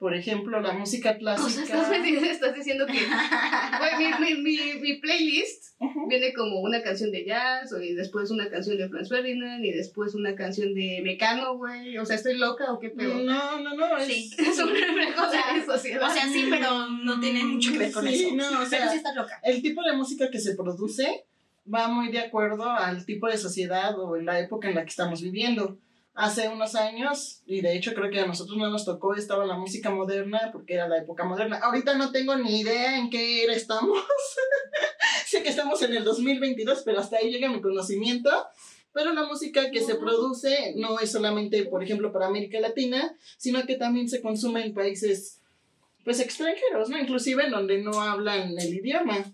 [0.00, 1.62] Por ejemplo, la música O sea, clásica.
[1.62, 1.92] estás,
[2.30, 5.76] estás diciendo que güey, mi, mi, mi, mi playlist
[6.08, 10.14] viene como una canción de jazz, y después una canción de Franz Ferdinand, y después
[10.14, 11.98] una canción de Mecano, güey.
[11.98, 13.14] O sea, ¿estoy loca o qué pedo?
[13.22, 14.06] No, no, no, es...
[14.06, 14.30] Sí.
[14.38, 16.10] Es un reflejo de la sociedad.
[16.10, 18.34] O sea, sí, pero no tiene mucho que ver con Sí, eso.
[18.36, 19.38] no, o sea, pero sí estás loca.
[19.42, 21.26] el tipo de música que se produce
[21.72, 24.90] va muy de acuerdo al tipo de sociedad o en la época en la que
[24.90, 25.78] estamos viviendo.
[26.22, 29.56] Hace unos años, y de hecho creo que a nosotros no nos tocó, estaba la
[29.56, 31.58] música moderna, porque era la época moderna.
[31.62, 33.98] Ahorita no tengo ni idea en qué era estamos.
[35.26, 38.30] sé que estamos en el 2022, pero hasta ahí llega mi conocimiento.
[38.92, 43.64] Pero la música que se produce no es solamente, por ejemplo, para América Latina, sino
[43.64, 45.40] que también se consume en países
[46.04, 46.98] pues extranjeros, ¿no?
[46.98, 49.24] Inclusive en donde no hablan el idioma.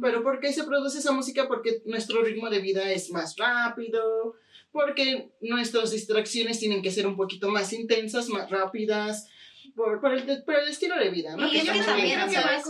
[0.00, 1.48] Pero ¿por qué se produce esa música?
[1.48, 4.36] Porque nuestro ritmo de vida es más rápido,
[4.72, 9.28] porque nuestras distracciones tienen que ser un poquito más intensas, más rápidas,
[9.74, 11.46] por, por, el, por el estilo de vida, ¿no?
[11.46, 12.64] Y es que también, ¿sabes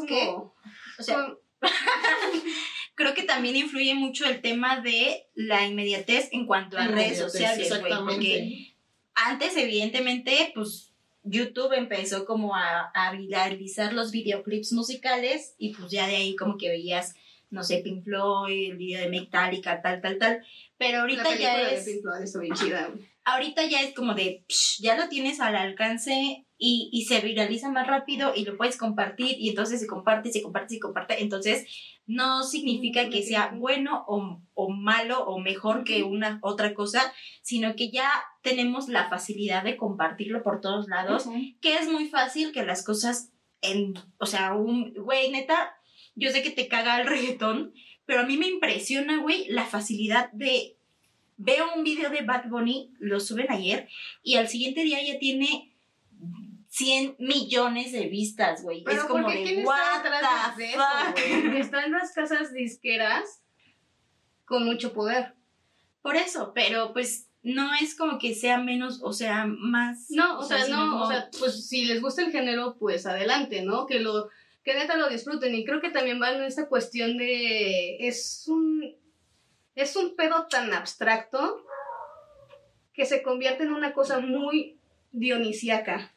[1.03, 1.35] sea,
[2.95, 7.69] creo que también influye mucho el tema de la inmediatez en cuanto a redes sociales,
[7.81, 7.93] güey.
[7.93, 8.75] Porque
[9.15, 16.07] antes, evidentemente, pues YouTube empezó como a, a viralizar los videoclips musicales y pues ya
[16.07, 17.15] de ahí como que veías,
[17.51, 20.45] no sé, Pink Floyd, el video de Metallica, tal, tal, tal.
[20.81, 21.85] Pero ahorita ya es
[22.33, 22.89] Floyd chida,
[23.27, 27.71] ahorita ya es como de, psh, ya lo tienes al alcance y, y se viraliza
[27.71, 31.23] más rápido y lo puedes compartir y entonces se comparte, se comparte, se comparte.
[31.23, 31.67] Entonces,
[32.07, 37.13] no significa que sea bueno o, o malo o mejor que una otra cosa,
[37.43, 38.11] sino que ya
[38.43, 41.39] tenemos la facilidad de compartirlo por todos lados, Ujú.
[41.61, 45.75] que es muy fácil que las cosas en, o sea, un, güey, neta,
[46.15, 47.75] yo sé que te caga el reggaetón,
[48.11, 50.77] pero a mí me impresiona, güey, la facilidad de
[51.37, 53.89] veo un video de Bad Bunny, lo suben ayer,
[54.25, 55.73] y al siguiente día ya tiene
[56.71, 58.83] 100 millones de vistas, güey.
[58.91, 61.57] Es como de, ¿quién what está atrás the de eso?
[61.59, 63.43] Están las casas disqueras
[64.45, 65.37] con mucho poder.
[66.03, 70.11] Por eso, pero pues no es como que sea menos, o sea, más...
[70.11, 73.63] No, o, sea, no, como- o sea, pues si les gusta el género, pues adelante,
[73.63, 73.87] ¿no?
[73.87, 74.31] Que lo,
[74.65, 75.55] que neta lo disfruten.
[75.55, 78.97] Y creo que también va en esta cuestión de, es un,
[79.75, 81.65] es un pedo tan abstracto
[82.93, 84.79] que se convierte en una cosa muy
[85.13, 86.13] dionisíaca.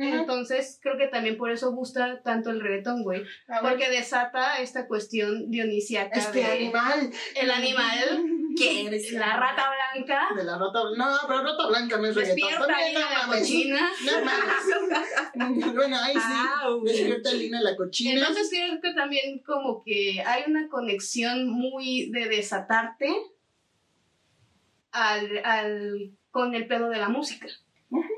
[0.00, 3.24] Entonces, creo que también por eso gusta tanto el reggaetón, güey.
[3.48, 7.10] A ver, Porque desata esta cuestión dionisíaca este de animal.
[7.34, 8.24] el animal,
[8.56, 9.10] ¿Qué eres?
[9.12, 12.66] la rata blanca, De la rata No, pero rata blanca no es reggaetón.
[12.66, 13.40] También, no la mames.
[13.40, 13.90] cochina.
[14.04, 15.74] No mames.
[15.74, 16.84] Bueno, ahí sí.
[16.84, 18.12] Despierta Lina la cochina.
[18.12, 23.14] Entonces creo que también como que hay una conexión muy de desatarte
[24.90, 27.46] al, al, con el pedo de la música.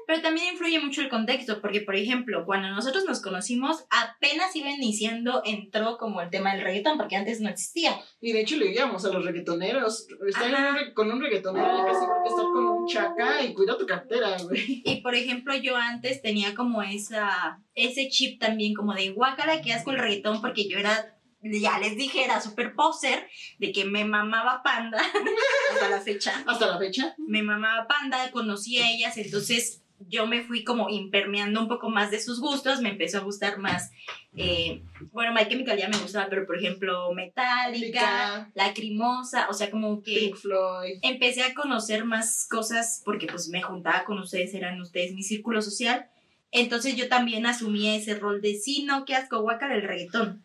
[0.06, 4.70] Pero también influye mucho el contexto, porque por ejemplo, cuando nosotros nos conocimos, apenas iba
[4.70, 7.96] iniciando, entró como el tema del reggaetón, porque antes no existía.
[8.20, 10.09] Y de hecho le digamos a los reggaetoneros.
[10.26, 13.87] Estar un con un reggaetonero casi igual que estar con un chaca y cuida tu
[13.87, 14.83] cartera, güey.
[14.90, 19.72] Y por ejemplo, yo antes tenía como esa, ese chip también como de guácala, que
[19.72, 24.05] asco el reggaetón, porque yo era, ya les dije, era super poser, de que me
[24.05, 25.00] mamaba panda
[25.72, 26.44] hasta la fecha.
[26.46, 27.14] Hasta la fecha.
[27.18, 32.11] Me mamaba panda, conocí a ellas, entonces yo me fui como impermeando un poco más
[32.11, 33.90] de sus gustos, me empezó a gustar más,
[34.35, 38.50] eh, bueno, My Chemical ya me gustaba, pero por ejemplo, Metallica.
[38.55, 40.98] Lacrimosa, o sea, como que Pink Floyd.
[41.03, 45.61] empecé a conocer más cosas porque pues me juntaba con ustedes, eran ustedes mi círculo
[45.61, 46.09] social.
[46.53, 50.42] Entonces yo también asumía ese rol de sí, no, qué asco, guácala el reggaetón.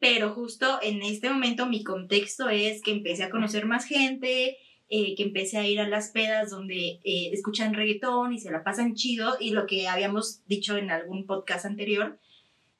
[0.00, 4.56] Pero justo en este momento mi contexto es que empecé a conocer más gente,
[4.90, 8.64] eh, que empecé a ir a las pedas donde eh, escuchan reggaetón y se la
[8.64, 12.18] pasan chido y lo que habíamos dicho en algún podcast anterior,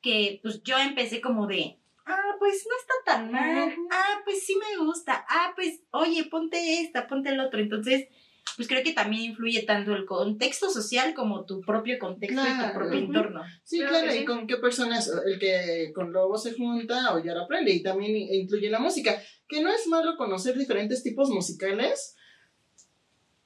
[0.01, 1.77] que pues yo empecé como de,
[2.07, 6.81] ah, pues no está tan mal, ah, pues sí me gusta, ah, pues oye, ponte
[6.81, 7.61] esta, ponte el otro.
[7.61, 8.09] Entonces,
[8.57, 12.73] pues creo que también influye tanto el contexto social como tu propio contexto y tu
[12.75, 13.43] propio entorno.
[13.65, 14.25] Sí, Claro y sí.
[14.25, 18.17] con qué personas, el que con lobo se junta o ya lo aprende, y también
[18.17, 22.15] incluye la música, que no es malo conocer diferentes tipos musicales,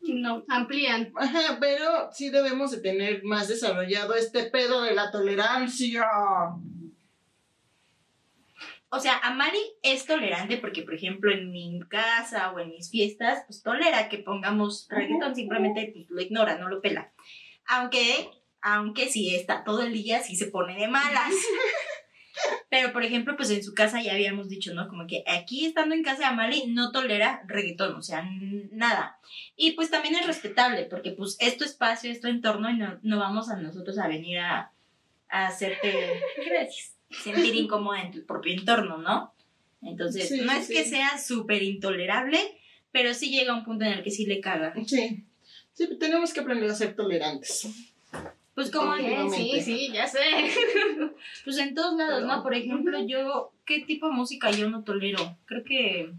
[0.01, 1.12] No, amplían.
[1.17, 6.05] ajá, pero sí debemos de tener más desarrollado este pedo de la tolerancia.
[8.95, 13.43] O sea, Amari es tolerante porque, por ejemplo, en mi casa o en mis fiestas,
[13.47, 17.11] pues tolera que pongamos reggaetón, simplemente pues, lo ignora, no lo pela.
[17.67, 18.29] Aunque,
[18.61, 21.33] aunque si está todo el día, sí se pone de malas.
[22.69, 24.87] Pero, por ejemplo, pues en su casa ya habíamos dicho, ¿no?
[24.89, 28.29] Como que aquí estando en casa de Amali no tolera reggaetón, o sea,
[28.73, 29.19] nada.
[29.57, 32.99] Y pues también es respetable, porque pues es tu espacio, es tu entorno y no,
[33.01, 34.71] no vamos a nosotros a venir a,
[35.31, 39.33] a hacerte gracias, sentir incómoda en tu propio entorno, ¿no?
[39.83, 40.75] Entonces, Sí, no es sí.
[40.75, 42.38] que sea súper intolerable,
[42.92, 44.75] pero sí llega un punto en el que sí le caga.
[44.87, 45.25] Sí.
[45.75, 47.66] Sí, tenemos que aprender a ser tolerantes.
[48.55, 49.33] Pues como Ok.
[49.35, 50.18] Sí, sí, ya sé.
[51.44, 52.42] pues en todos lados, Pero- ¿no?
[52.42, 55.37] Por ejemplo, yo, ¿qué tipo de música yo no tolero?
[55.46, 56.12] Creo que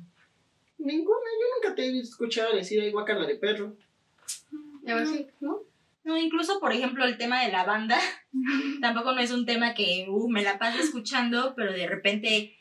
[0.79, 3.75] Ninguna, yo nunca te he escuchado decir ay guacala de perro.
[4.87, 5.59] A ver ¿no?
[6.03, 7.97] No, incluso, por ejemplo, el tema de la banda,
[8.81, 12.57] tampoco no es un tema que uh, me la paso escuchando, pero de repente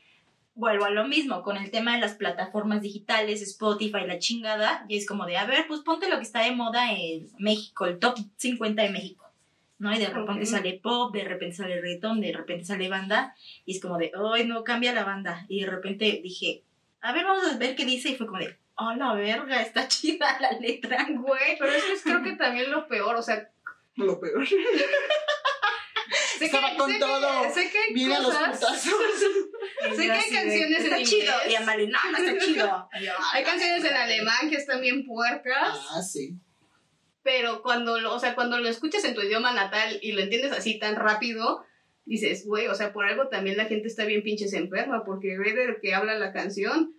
[0.54, 4.96] vuelvo a lo mismo, con el tema de las plataformas digitales, Spotify, la chingada, y
[4.96, 7.98] es como de, a ver, pues ponte lo que está de moda en México, el
[7.98, 9.30] top 50 de México,
[9.78, 9.94] ¿no?
[9.94, 13.80] Y de repente sale pop, de repente sale reggaetón, de repente sale banda, y es
[13.80, 16.62] como de, ay, no, cambia la banda, y de repente dije,
[17.00, 19.88] a ver, vamos a ver qué dice, y fue como de, oh, la verga, está
[19.88, 21.06] chida la letra.
[21.10, 23.50] Güey, pero eso es creo que también lo peor, o sea,
[23.96, 24.46] Lo peor.
[26.38, 27.42] sé Estaba que, con sé todo.
[27.42, 28.90] Que, sé que hay Viene a los cosas, putazos.
[29.96, 31.10] Sé que hay de, canciones en está inglés.
[31.10, 31.34] chido.
[31.50, 32.88] Y Amalie, no, no está chido.
[33.32, 36.36] Hay canciones en alemán que están bien puercas, Ah, sí.
[37.22, 40.52] pero cuando lo, o sea, cuando lo escuchas en tu idioma natal y lo entiendes
[40.52, 41.64] así tan rápido,
[42.04, 45.52] dices, güey, o sea, por algo también la gente está bien pinches enferma, porque ve
[45.52, 46.94] de lo que habla la canción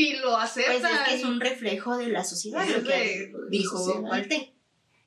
[0.00, 0.92] y lo Pues aceptan.
[0.94, 4.08] es que es un reflejo de la sociedad, Es lo que de- dijo sociedad.
[4.10, 4.52] Calten.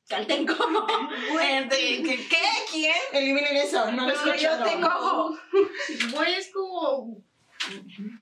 [0.09, 0.85] Calten como.
[1.69, 2.27] ¿Qué?
[2.71, 2.93] ¿Quién?
[3.13, 5.37] Eliminen eso, no lo he No, yo te cojo.
[6.13, 7.23] Güey, es como,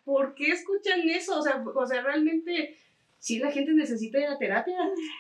[0.04, 1.40] ¿por qué escuchan eso?
[1.40, 2.78] O sea, o sea, realmente,
[3.18, 4.78] sí la gente necesita ir a terapia.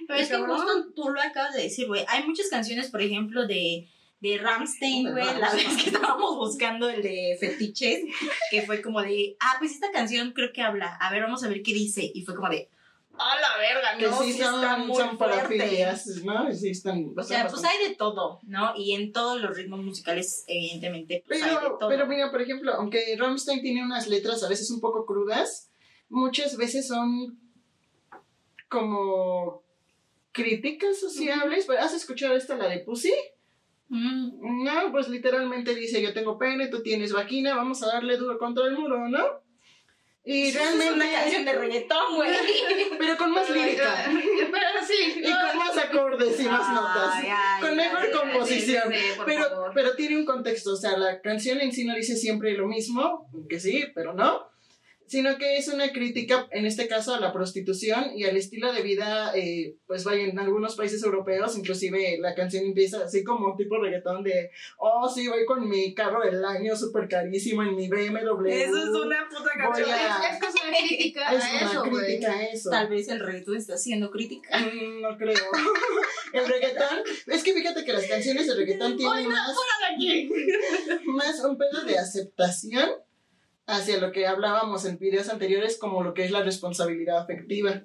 [0.08, 2.06] Pero es que justo tú lo acabas de decir, güey.
[2.08, 3.88] Hay muchas canciones, por ejemplo, de,
[4.22, 5.40] de Ramstein, güey.
[5.40, 8.04] La vez que estábamos buscando el de fetiches,
[8.52, 10.96] que fue como de, ah, pues esta canción creo que habla.
[10.96, 12.10] A ver, vamos a ver qué dice.
[12.14, 12.70] Y fue como de,
[13.20, 15.18] a la verga, Que no, sí, sí son, está muy son
[16.26, 16.54] ¿no?
[16.54, 17.14] Sí están.
[17.18, 18.74] O sea, pues hay de todo, ¿no?
[18.78, 21.90] Y en todos los ritmos musicales, evidentemente, pues hay de Pero, todo.
[21.90, 25.70] pero mira, por ejemplo, aunque Rammstein tiene unas letras a veces un poco crudas,
[26.08, 27.38] muchas veces son
[28.70, 29.64] como
[30.32, 31.66] críticas sociables.
[31.68, 33.14] Pero, ¿Has escuchado esta, la de Pussy?
[33.90, 38.38] Mm, No, pues literalmente dice, yo tengo pene, tú tienes vagina, vamos a darle duro
[38.38, 39.26] contra el muro, ¿no?
[40.24, 40.86] Y realmente...
[40.86, 42.30] es una canción de reggaetón, güey.
[43.00, 44.06] Pero con más lírica.
[44.06, 45.22] Pero sí.
[45.22, 47.16] Y con más acordes y más notas.
[47.16, 48.84] Ay, Con mejor ay, composición.
[48.92, 49.72] Sí, sí, Pero, favor.
[49.74, 53.28] pero tiene un contexto, o sea, la canción en sí no dice siempre lo mismo,
[53.50, 54.48] que sí, pero no,
[55.10, 58.82] sino que es una crítica, en este caso, a la prostitución y al estilo de
[58.84, 63.78] vida, eh, pues vaya, en algunos países europeos, inclusive la canción empieza así como tipo
[63.82, 68.48] reggaetón de, oh, sí, voy con mi carro del año súper carísimo en mi BMW.
[68.48, 69.90] Eso es una puta canción.
[69.90, 72.70] a- Es, es que es una crítica Es a eso, crítica a eso.
[72.70, 74.58] Tal vez el reggaetón está haciendo crítica.
[74.60, 75.36] Mm, No creo.
[76.34, 79.56] El reggaetón, es que fíjate que las canciones de reggaetón tienen más,
[81.06, 82.90] más un pedo de aceptación
[83.70, 87.84] hacia lo que hablábamos en videos anteriores como lo que es la responsabilidad afectiva.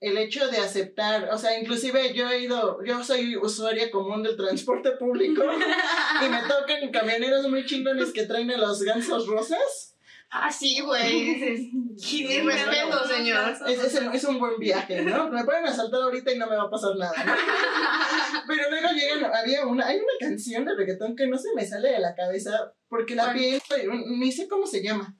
[0.00, 4.36] El hecho de aceptar, o sea, inclusive yo he ido, yo soy usuaria común del
[4.36, 5.42] transporte público
[6.24, 9.96] y me tocan camioneros muy chingones que traen a los gansos rosas.
[10.30, 11.72] Ah, sí, güey.
[11.72, 13.56] Mi respeto, señor.
[13.66, 15.30] Es, es, es un buen viaje, ¿no?
[15.30, 17.12] Me pueden asaltar ahorita y no me va a pasar nada.
[17.24, 17.32] ¿no?
[18.46, 21.90] Pero luego llegan, había una, hay una canción de reggaetón que no se me sale
[21.92, 23.36] de la cabeza porque la ¿Cuál?
[23.36, 23.74] pienso,
[24.06, 25.16] ni sé cómo se llama,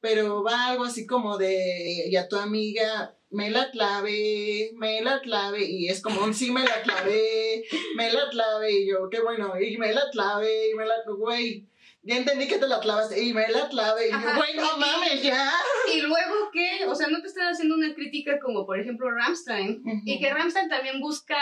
[0.00, 5.20] pero va algo así como de, y a tu amiga, me la clave, me la
[5.20, 7.64] clave, y es como un sí me la clavé,
[7.96, 11.68] me la clavé, y yo, qué bueno, y me la clavé, y me la, güey,
[12.04, 14.36] ya entendí que te la clavaste, y me la clavé, y yo, Ajá.
[14.36, 15.50] güey, no mames, ya.
[15.94, 19.82] Y luego que, o sea, no te están haciendo una crítica como por ejemplo Ramstein.
[20.04, 21.36] Y que Ramstein también busca,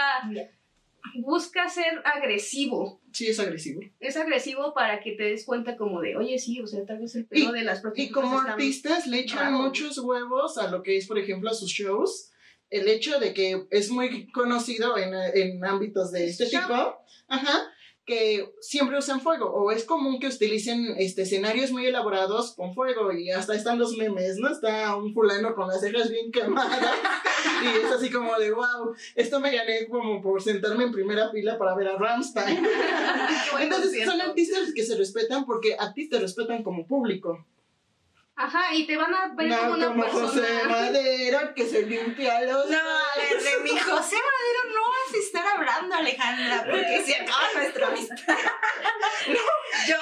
[1.16, 3.01] busca ser agresivo.
[3.12, 3.81] Sí, es agresivo.
[4.01, 7.14] Es agresivo para que te des cuenta como de, oye, sí, o sea, tal vez
[7.16, 9.59] el pedo Y- de las Y prostitutas como está- artistas le echan raro.
[9.59, 12.31] muchos huevos a lo que es, por ejemplo, a sus shows.
[12.70, 16.96] El hecho de que es muy conocido en, en ámbitos de este tipo,
[17.29, 17.70] ajá,
[18.05, 19.51] que siempre usan fuego.
[19.53, 23.12] O es común que utilicen este, escenarios muy elaborados con fuego.
[23.12, 24.49] Y hasta están los memes, ¿no?
[24.51, 26.81] Está un fulano con las cejas bien quemadas.
[27.62, 31.59] y es así como de, wow, esto me gané como por sentarme en primera fila
[31.59, 31.97] para ver a
[33.53, 37.45] buen Entonces son artistas que se respetan porque a ti te respetan como público.
[38.35, 40.68] Ajá, y te van a ver como No, una como José persona.
[40.68, 45.95] Madero que se limpia los No, de mi José Madero no vas a estar hablando,
[45.95, 48.38] Alejandra, porque se acaba nuestra amistad.
[49.29, 49.35] Yo,
[49.87, 49.97] yo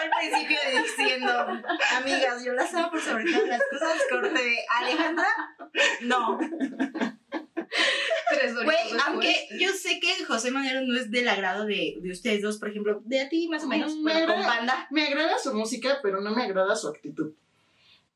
[0.00, 1.46] al principio diciendo,
[1.96, 5.26] amigas, yo las amo por sobre todas las cosas, corte de Alejandra,
[6.02, 6.38] no.
[8.64, 12.58] Güey, aunque yo sé que José Madero no es del agrado de, de ustedes dos,
[12.58, 15.52] por ejemplo, de a ti más o menos, bueno, me con banda, Me agrada su
[15.54, 17.32] música, pero no me agrada su actitud.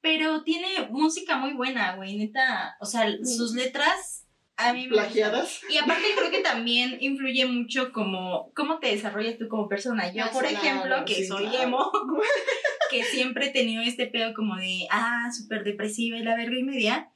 [0.07, 4.25] Pero tiene música muy buena, güey, neta, o sea, sus letras
[4.57, 5.62] a mí me Plagiadas.
[5.69, 10.12] Y aparte creo que también influye mucho como cómo te desarrollas tú como persona.
[10.12, 11.62] Yo, Ah, por ejemplo, que sí, soy claro.
[11.64, 11.90] emo,
[12.90, 16.62] que siempre he tenido este pedo como de, ah, súper depresiva y la verga y
[16.62, 17.11] media.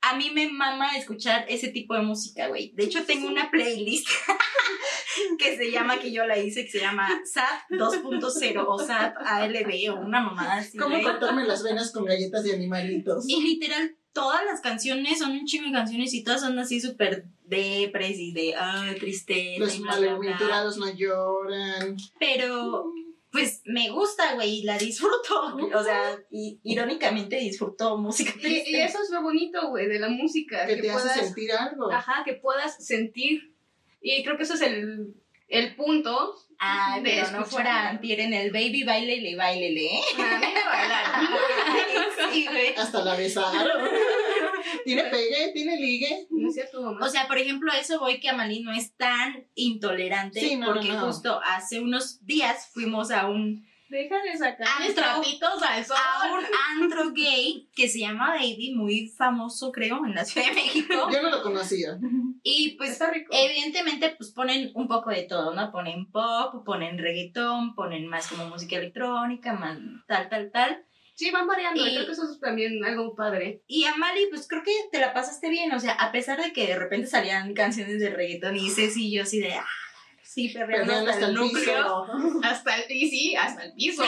[0.00, 2.72] A mí me mama escuchar ese tipo de música, güey.
[2.74, 4.08] De hecho, tengo una playlist
[5.38, 9.92] que se llama, que yo la hice, que se llama SAT 2.0 o SAT ALB
[9.92, 13.28] o una mamada así, ¿Cómo cortarme las venas con galletas de animalitos?
[13.28, 17.26] Y literal, todas las canciones son un chingo de canciones y todas son así súper
[17.44, 19.60] depres y de ah, tristeza.
[19.60, 21.96] Los malaventurados no lloran.
[22.18, 22.92] Pero,
[23.30, 25.56] pues me gusta, güey, y la disfruto.
[25.74, 28.70] O sea, y, irónicamente disfruto música Y, triste.
[28.70, 30.66] y eso es lo bonito, güey, de la música.
[30.66, 31.92] Que Que, te puedas, hace sentir algo.
[31.92, 33.52] ajá, que puedas sentir.
[34.00, 35.14] Y creo que eso es el,
[35.48, 36.34] el punto.
[36.60, 37.46] Ay, de pero no escuchar.
[37.50, 40.00] fuera antier en el baby bailele, bailele, ¿eh?
[40.18, 41.28] A mí me bailaron.
[41.66, 42.74] Ay, sí, güey.
[42.76, 43.88] Hasta la besaron.
[44.84, 46.26] tiene pegue, tiene ligue.
[47.00, 50.88] O sea, por ejemplo, eso voy que Amalí no es tan intolerante Sí, no, porque
[50.88, 51.06] no, no.
[51.06, 55.02] justo hace unos días fuimos a un Deja de sacar Antro.
[55.02, 55.96] trapitos al sol.
[55.96, 56.44] a un
[56.82, 60.92] antro gay que se llama Baby, muy famoso creo en la Ciudad de México.
[61.10, 61.98] Yo no lo conocía.
[62.42, 63.30] Y pues Está rico.
[63.32, 65.72] evidentemente pues ponen un poco de todo, ¿no?
[65.72, 70.84] Ponen pop, ponen reggaetón, ponen más como música electrónica, más tal, tal, tal.
[71.18, 71.84] Sí, van variando.
[71.84, 73.60] Y- Creo que eso es también algo padre.
[73.66, 76.52] Y a Mali, pues creo que te la pasaste bien, o sea, a pesar de
[76.52, 79.66] que de repente salían canciones de reggaetón y Ceci y yo así de, ah,
[80.28, 81.62] sí, perreando hasta el núcleo.
[81.62, 82.40] piso.
[82.42, 84.02] Hasta el, y sí, hasta el piso.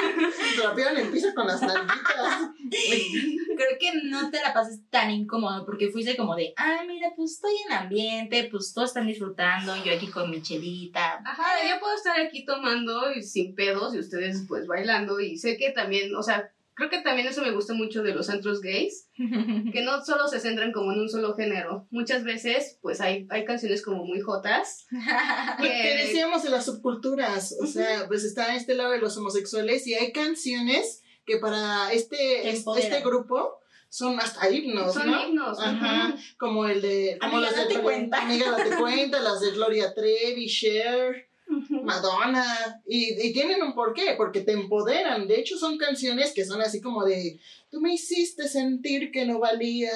[0.60, 2.50] Trapeaban el piso con las nalguitas.
[2.60, 7.32] creo que no te la pases tan incómodo porque fuiste como de, ah, mira, pues
[7.32, 11.20] estoy en ambiente, pues todos están disfrutando, yo aquí con mi chelita.
[11.24, 15.56] Ajá, yo puedo estar aquí tomando y sin pedos y ustedes pues bailando y sé
[15.56, 19.08] que también, o sea, creo que también eso me gusta mucho de los antros gays,
[19.72, 21.88] que no solo se centran como en un solo género.
[21.90, 24.86] Muchas veces pues hay, hay canciones como muy jotas.
[24.90, 24.98] Lo
[25.64, 29.94] que decíamos de las subculturas, o sea, pues está este lado de los homosexuales y
[29.94, 33.58] hay canciones que para Te este, este grupo
[33.88, 35.26] son hasta himnos, son ¿no?
[35.26, 35.58] himnos.
[35.58, 37.16] Ajá, como el de...
[37.18, 38.22] Como Amiga, las de date cuenta.
[38.22, 44.40] Amiga, date cuenta, las de Gloria Trevi, Cher, Madonna, y, y tienen un porqué, porque
[44.40, 45.26] te empoderan.
[45.28, 47.38] De hecho, son canciones que son así como de,
[47.70, 49.92] tú me hiciste sentir que no valía.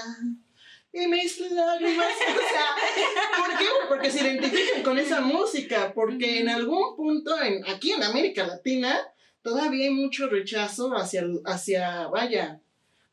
[0.92, 3.64] Y mis lágrimas, o sea, ¿por qué?
[3.88, 8.98] Porque se identifican con esa música, porque en algún punto, en, aquí en América Latina,
[9.42, 12.60] todavía hay mucho rechazo hacia, hacia vaya,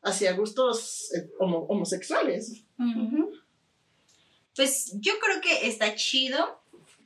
[0.02, 2.64] hacia gustos eh, homo- homosexuales.
[4.56, 6.57] Pues yo creo que está chido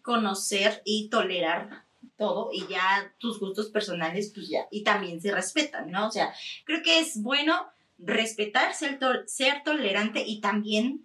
[0.02, 1.84] conocer y tolerar
[2.18, 6.08] todo y ya tus gustos personales pues ya y también se respetan, ¿no?
[6.08, 6.32] O sea,
[6.64, 7.66] creo que es bueno
[7.98, 11.04] respetar, ser, tol- ser tolerante y también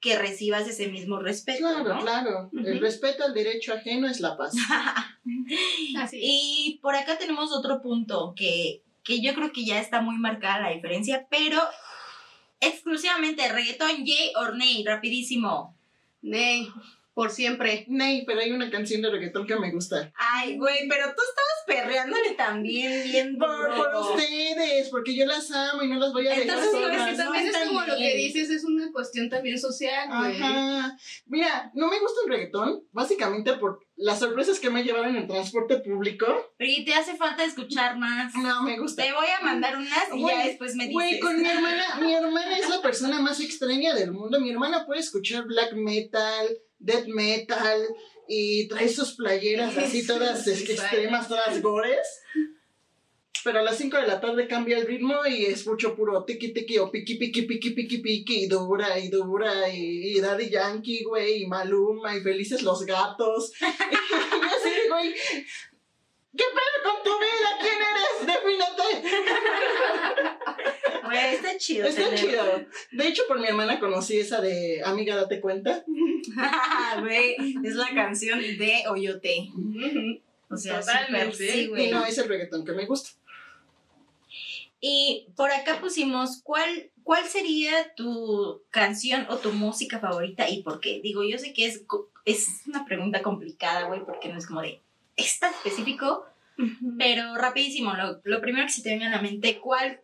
[0.00, 2.00] que recibas ese mismo respeto, Claro, ¿no?
[2.00, 2.50] claro.
[2.52, 4.52] El respeto al derecho ajeno es la paz.
[5.98, 6.18] Así.
[6.22, 10.60] Y por acá tenemos otro punto que, que yo creo que ya está muy marcada
[10.60, 11.58] la diferencia, pero
[12.60, 15.74] exclusivamente reggaetón, yay or nay, rapidísimo.
[16.22, 16.68] Ney,
[17.14, 17.84] por siempre.
[17.88, 20.12] Ney, pero hay una canción de reggaetón que me gusta.
[20.16, 25.82] Ay, güey, pero tú estabas perreándole también bien Por, por ustedes, porque yo las amo
[25.82, 27.10] y no las voy a dejar Entonces, Pero es solas.
[27.10, 30.42] que también es como lo que dices, es una cuestión también social, güey.
[30.42, 30.96] Ajá.
[31.26, 35.28] Mira, no me gusta el reggaetón, básicamente por las sorpresas que me llevaron en el
[35.28, 36.26] transporte público.
[36.58, 38.34] Y te hace falta escuchar más.
[38.34, 39.04] No me gusta.
[39.04, 40.94] Te voy a mandar unas y ya después me dices.
[40.94, 44.40] Güey, con mi hermana, mi hermana es la persona más extraña del mundo.
[44.40, 47.80] Mi hermana puede escuchar black metal, death metal
[48.28, 52.06] y trae sus playeras así todas Sí, es- sí, extremas, todas gores.
[53.42, 56.78] Pero a las 5 de la tarde cambia el ritmo y escucho puro tiki tiki
[56.78, 61.42] o piqui piqui piqui piqui piqui y dura y dura y, y Daddy Yankee, güey,
[61.42, 63.52] y Maluma y Felices los Gatos.
[63.60, 63.68] y yo
[64.46, 67.58] así, güey, ¿qué pedo con tu vida?
[67.60, 68.26] ¿Quién eres?
[68.34, 68.86] Defínate.
[71.04, 71.86] Güey, está chido.
[71.86, 72.44] Está tener- chido.
[72.92, 75.84] De hecho, por mi hermana conocí esa de Amiga, date cuenta.
[77.00, 79.50] Güey, es la canción de Oyote.
[80.50, 81.32] O sea, Totalmente.
[81.32, 81.90] súper sí, Y güey.
[81.90, 83.10] no es el reggaetón que me gusta.
[84.80, 90.80] Y por acá pusimos, ¿cuál, ¿cuál sería tu canción o tu música favorita y por
[90.80, 91.00] qué?
[91.02, 91.82] Digo, yo sé que es,
[92.26, 94.80] es una pregunta complicada, güey, porque no es como de,
[95.16, 96.26] ¿es tan específico?
[96.98, 100.00] Pero rapidísimo, lo, lo primero que se te venga a la mente, ¿cuál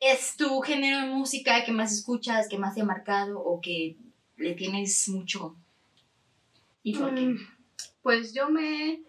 [0.00, 3.96] es tu género de música que más escuchas, que más te ha marcado o que
[4.36, 5.56] le tienes mucho?
[6.82, 7.22] ¿Y por qué?
[7.22, 7.38] Mm,
[8.02, 9.02] Pues yo me.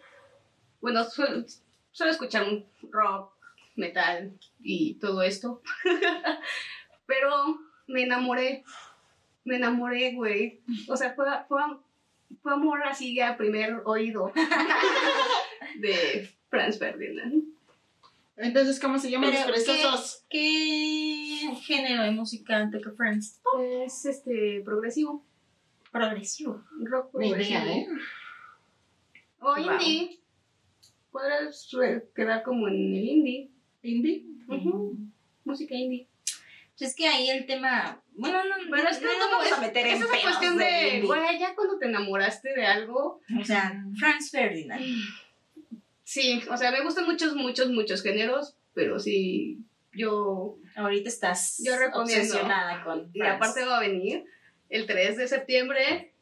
[0.80, 1.44] Bueno, suelo,
[1.92, 2.46] suelo escuchar
[2.90, 3.32] rock,
[3.76, 5.62] metal y todo esto.
[7.06, 8.64] Pero me enamoré.
[9.44, 10.60] Me enamoré, güey.
[10.88, 11.60] O sea, fue, fue,
[12.42, 14.32] fue amor así a primer oído
[15.78, 17.44] de Franz Ferdinand.
[18.38, 20.24] Entonces, ¿cómo se llaman los Pero, ¿qué, perezosos?
[20.30, 23.40] ¿qué género de música toca Friends?
[23.84, 25.24] Es este progresivo.
[25.90, 26.62] Progresivo.
[26.84, 27.60] Rock Ni progresivo.
[27.64, 27.86] idea, ¿eh?
[29.40, 29.72] O Wow.
[29.72, 30.20] indie.
[31.10, 31.68] Podrás
[32.14, 33.50] quedar como en el indie.
[33.82, 34.24] ¿Indie?
[35.44, 36.06] Música indie.
[36.76, 38.00] Pues es que ahí el tema.
[38.12, 40.22] Bueno, no, Pero es que no es como- vamos a meter en es esa pedos
[40.24, 44.84] cuestión de, güey, ya cuando te enamoraste de algo, O sea, Franz Ferdinand.
[46.08, 49.58] Sí, o sea, me gustan muchos, muchos, muchos géneros, pero sí,
[49.92, 52.22] yo, Ahorita estás Yo recomiendo.
[52.22, 54.24] obsesionada con y aparte va a venir
[54.70, 56.14] el 3 de septiembre,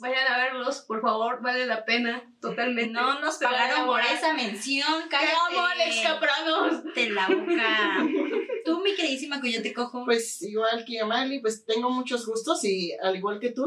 [0.00, 2.92] vayan a verlos, por favor, vale la pena, totalmente.
[2.92, 5.34] No nos pagaron por esa mención, ¡Te cállate.
[5.50, 6.94] amo, Alex Capranos!
[6.94, 8.06] Te la boca.
[8.66, 10.04] Tú, mi queridísima te cojo.
[10.04, 13.66] Pues igual que Amali, pues tengo muchos gustos y al igual que tú,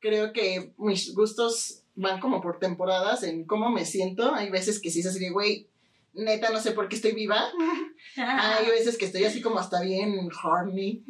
[0.00, 4.32] creo que mis gustos van como por temporadas en cómo me siento.
[4.34, 5.68] Hay veces que sí es así de, güey,
[6.14, 7.44] neta no sé por qué estoy viva.
[8.16, 11.04] Hay veces que estoy así como hasta bien horny.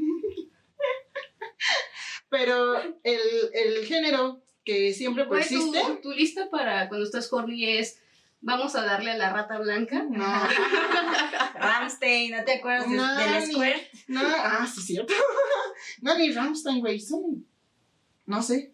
[2.30, 3.20] Pero el,
[3.55, 6.01] el género que siempre Güey, tu, persiste...
[6.03, 8.01] tu lista para cuando estás horny es,
[8.41, 10.05] vamos a darle a la rata blanca.
[10.09, 10.26] No,
[11.55, 13.82] Ramstein, ¿no te acuerdas de, No, del ni- Squirt?
[14.09, 15.14] no, ah, sí, cierto.
[16.03, 17.47] No, ni Rammstein, güey, son...
[18.26, 18.72] No sé.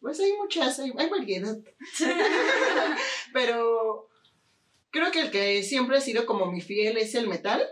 [0.00, 1.56] Pues hay muchas, hay, hay variedad.
[3.32, 4.08] Pero
[4.90, 7.62] creo que el que siempre ha sido como mi fiel es el metal.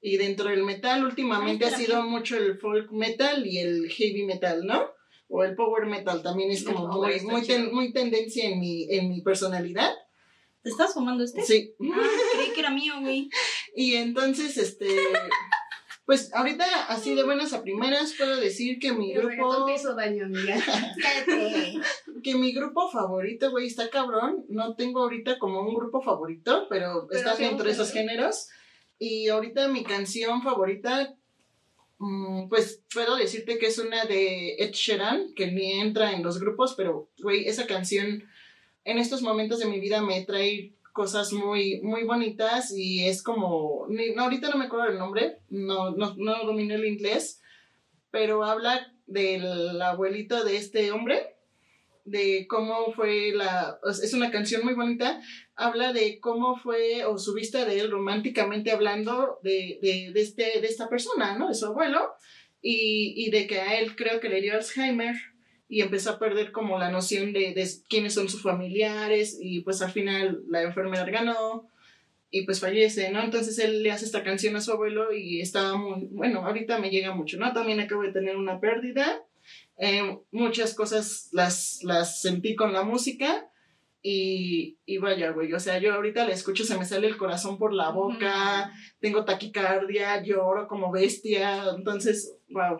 [0.00, 4.24] Y dentro del metal últimamente Ay, ha sido mucho el folk metal y el heavy
[4.24, 4.90] metal, ¿no?
[5.28, 9.22] O el power metal también es como muy, ten- muy tendencia en mi, en mi
[9.22, 9.94] personalidad.
[10.62, 11.42] ¿Te estás fumando este?
[11.42, 11.74] Sí.
[11.90, 12.06] Ah,
[12.36, 13.30] creí que era mío, güey.
[13.76, 14.86] Y entonces, este...
[16.06, 19.64] Pues ahorita, así de buenas a primeras, puedo decir que mi El grupo...
[19.64, 20.56] te hizo daño, amiga.
[22.22, 24.44] Que mi grupo favorito, güey, está cabrón.
[24.48, 28.12] No tengo ahorita como un grupo favorito, pero, Pero un dentro de esos género.
[28.12, 28.48] géneros.
[28.98, 31.14] Y ahorita mi canción favorita,
[31.98, 36.38] mm, pues puedo decirte que es una de Ed Sheeran, que ni entra en los
[36.38, 38.24] grupos, pero, güey, esa canción
[38.84, 43.86] en estos momentos de mi vida me trae cosas muy, muy bonitas y es como,
[43.88, 47.42] no, ahorita no me acuerdo el nombre, no, no, no domino el inglés,
[48.12, 51.34] pero habla del abuelito de este hombre,
[52.04, 55.20] de cómo fue la, es una canción muy bonita,
[55.56, 60.60] habla de cómo fue o su vista de él románticamente hablando de, de, de este,
[60.60, 61.48] de esta persona, ¿no?
[61.48, 62.12] De su abuelo,
[62.62, 65.16] y, y de que a él creo que le dio Alzheimer
[65.68, 69.82] y empezó a perder como la noción de, de quiénes son sus familiares y pues
[69.82, 71.68] al final la enfermedad ganó
[72.30, 73.22] y pues fallece, ¿no?
[73.22, 76.90] Entonces él le hace esta canción a su abuelo y estaba muy, bueno, ahorita me
[76.90, 77.52] llega mucho, ¿no?
[77.52, 79.22] También acabo de tener una pérdida,
[79.78, 83.48] eh, muchas cosas las, las sentí con la música
[84.02, 87.56] y, y vaya, güey, o sea, yo ahorita la escucho, se me sale el corazón
[87.56, 92.78] por la boca, tengo taquicardia, lloro como bestia, entonces, wow,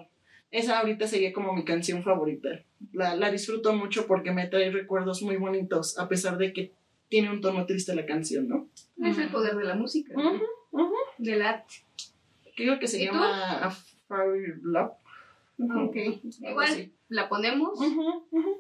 [0.50, 2.48] esa ahorita sería como mi canción favorita.
[2.92, 6.72] La, la disfruto mucho porque me trae recuerdos muy bonitos, a pesar de que
[7.08, 8.68] tiene un tono triste la canción, ¿no?
[9.04, 10.42] Es el poder de la música, Ujú,
[10.72, 10.94] ujú.
[11.18, 11.74] del arte.
[12.56, 13.14] Creo que se ¿Y tú?
[13.14, 14.92] llama A Fairy Love.
[15.58, 15.80] Ujú.
[15.80, 15.96] Ok.
[16.40, 16.92] Igual así.
[17.08, 17.78] la ponemos.
[17.80, 18.56] Ujú, ujú.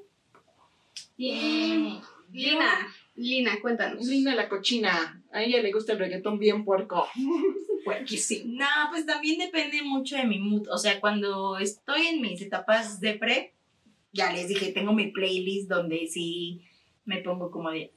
[1.16, 2.00] Y
[2.32, 2.70] Lina,
[3.14, 4.04] Lina, cuéntanos.
[4.06, 5.22] Lina la cochina.
[5.34, 7.08] A ella le gusta el reggaetón bien puerco.
[7.84, 8.54] Puerquísimo.
[8.56, 10.68] No, pues también depende mucho de mi mood.
[10.70, 13.52] O sea, cuando estoy en mis etapas de pre,
[14.12, 16.62] ya les dije, tengo mi playlist donde sí
[17.04, 17.92] me pongo como de.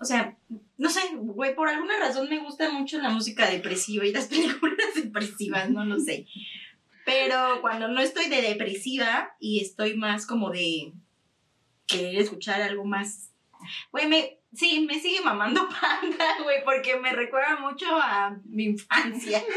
[0.00, 0.38] O sea,
[0.78, 4.94] no sé, güey, por alguna razón me gusta mucho la música depresiva y las películas
[4.94, 6.26] depresivas, no lo sé.
[7.04, 10.94] Pero cuando no estoy de depresiva y estoy más como de
[11.86, 13.32] querer escuchar algo más.
[13.92, 19.42] Güey, me, sí, me sigue mamando panda, güey, porque me recuerda mucho a mi infancia.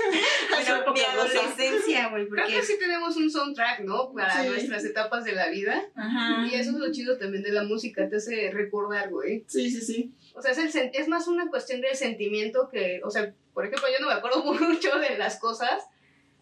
[0.52, 2.60] Bueno, mi adolescencia, güey, Creo porque.
[2.60, 4.12] que sí tenemos un soundtrack, ¿no?
[4.14, 4.50] Para Sí.
[4.50, 5.82] nuestras etapas de la vida.
[5.96, 6.46] Ajá.
[6.48, 9.44] Y eso es lo chido también de la música, te hace recordar, güey.
[9.48, 10.14] Sí, sí, sí.
[10.36, 13.66] O sea, es, el sen- es más una cuestión del sentimiento que, o sea, por
[13.66, 15.84] ejemplo, yo no me acuerdo mucho de las cosas,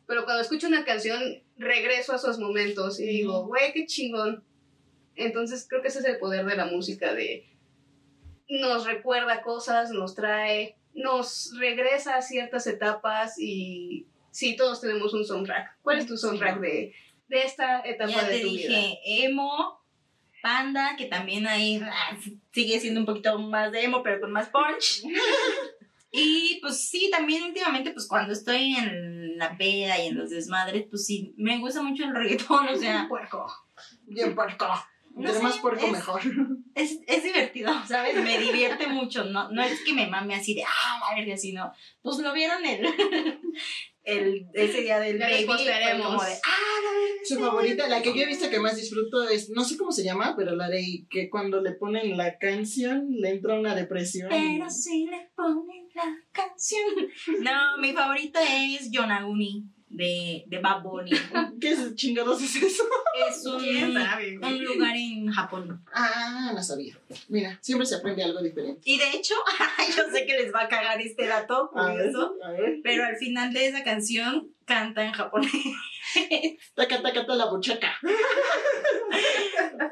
[0.05, 1.21] pero cuando escucho una canción
[1.57, 4.43] regreso a esos momentos y digo, güey, qué chingón.
[5.15, 7.45] Entonces creo que ese es el poder de la música, de
[8.49, 15.25] nos recuerda cosas, nos trae, nos regresa a ciertas etapas y sí, todos tenemos un
[15.25, 15.77] soundtrack.
[15.81, 16.93] ¿Cuál es tu soundtrack de,
[17.27, 18.67] de esta etapa Ya de te tu vida.
[18.69, 19.79] dije emo,
[20.41, 22.17] panda, que también ahí ah,
[22.51, 25.03] sigue siendo un poquito más de emo, pero con más punch.
[26.11, 30.85] y pues sí, también últimamente, pues cuando estoy en la peda y en los desmadres,
[30.89, 33.47] pues sí, me gusta mucho el reggaetón, o sea, Puerco.
[34.07, 34.67] Bien puerco.
[35.15, 36.21] No sé, más puerco, es- mejor.
[36.75, 38.15] es, es divertido, ¿sabes?
[38.15, 41.71] Me divierte mucho, no, no es que me mame así de, ah, la verga, sino,
[42.01, 42.85] pues lo vieron el,
[44.03, 47.25] el, ese día del baby, como de, ah, la verga.
[47.25, 50.03] Su favorita, la que yo he visto que más disfruto es, no sé cómo se
[50.03, 54.29] llama, pero la de que cuando le ponen la canción le entra una depresión.
[54.29, 56.81] Pero si le ponen la canción.
[57.41, 59.65] No, mi favorita es Yonaguni
[59.99, 61.11] de, de Bad Bunny.
[61.61, 62.83] ¿Qué chingados es eso?
[63.29, 63.55] Es un,
[64.43, 65.83] un lugar en Japón.
[65.93, 66.97] Ah, no sabía.
[67.27, 68.81] Mira, siempre se aprende algo diferente.
[68.85, 69.35] Y de hecho,
[69.97, 72.79] yo sé que les va a cagar este dato A ver, curioso, a ver.
[72.83, 75.51] pero al final de esa canción canta en japonés.
[76.75, 77.91] Taca, taca, taca, la buchaca.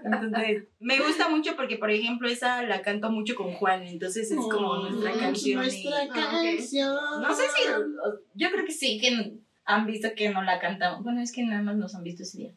[0.04, 4.38] Entonces, me gusta mucho porque, por ejemplo, esa la canto mucho con Juan, entonces es
[4.38, 5.52] como nuestra Mm, canción.
[5.64, 6.96] y- Nuestra Ah, canción.
[7.22, 7.64] No sé si,
[8.36, 9.34] yo creo que sí, que
[9.68, 11.04] han visto que no la cantamos.
[11.04, 12.52] Bueno, es que nada más nos han visto ese día.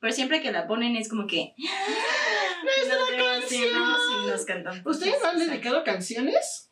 [0.00, 1.54] Pero siempre que la ponen es como que...
[2.58, 4.80] Nos emocionamos y nos cantamos.
[4.84, 6.70] ¿Ustedes no han dedicado canciones?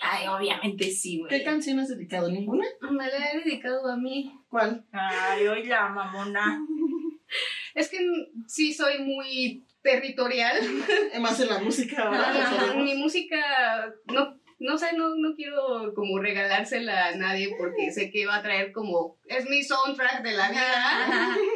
[0.00, 1.44] Ay, obviamente sí, ¿Qué güey.
[1.44, 2.30] canción has dedicado?
[2.30, 2.64] ¿Ninguna?
[2.90, 4.32] Me la he dedicado a mí.
[4.48, 4.84] ¿Cuál?
[4.92, 6.64] Ay, hoy la mamona.
[7.74, 7.98] Es que
[8.46, 10.56] sí soy muy territorial.
[11.20, 12.30] Más en la música ahora.
[12.30, 18.10] Ajá, mi música, no, no sé, no, no quiero como regalársela a nadie porque sé
[18.10, 21.36] que va a traer como, es mi soundtrack de la vida.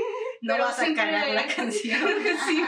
[0.43, 2.01] No Pero vas a cagar la canción.
[2.49, 2.65] sí.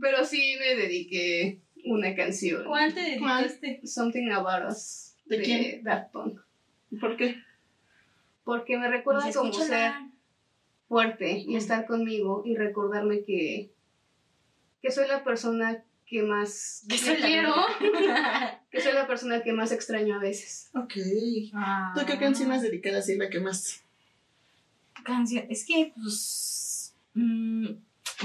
[0.00, 2.64] Pero sí me dediqué una canción.
[2.64, 3.82] ¿Cuál te dedicaste?
[3.84, 5.14] Something About Us.
[5.26, 5.84] ¿De quién?
[5.84, 6.40] Daft Punk.
[6.98, 7.36] ¿Por qué?
[8.44, 9.92] Porque me recuerda Pues como ser
[10.88, 13.70] fuerte y estar conmigo y recordarme que,
[14.80, 17.54] que soy la persona que más Que soy la quiero,
[18.70, 20.70] que soy la persona que más extraño a veces.
[20.74, 20.92] Ok.
[21.54, 21.94] Ah.
[21.96, 23.82] ¿Tú qué canción has dedicado así la que más?
[25.02, 25.46] Canción.
[25.48, 26.94] Es que, pues.
[27.14, 27.66] mm,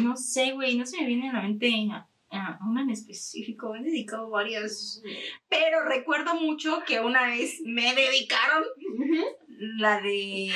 [0.01, 0.77] no sé, güey.
[0.77, 3.73] No se me viene a la mente a, a una en específico.
[3.73, 5.01] He dedicado varias.
[5.47, 8.65] Pero recuerdo mucho que una vez me dedicaron
[9.77, 10.51] la de.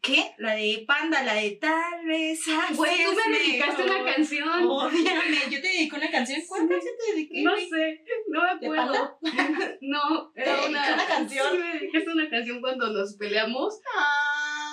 [0.00, 0.32] ¿Qué?
[0.38, 2.40] La de Panda, la de Tal vez.
[2.40, 4.48] así Güey, tú me dedicaste una canción.
[4.48, 6.40] Obviamente, yo te dediqué una canción.
[6.48, 7.42] ¿Cuál canción te dediqué?
[7.42, 9.18] No sé, no me ¿De acuerdo.
[9.80, 11.46] No, ¿Te era dediqué una, una canción?
[11.50, 13.80] Sí, me dedicaste una canción cuando nos peleamos.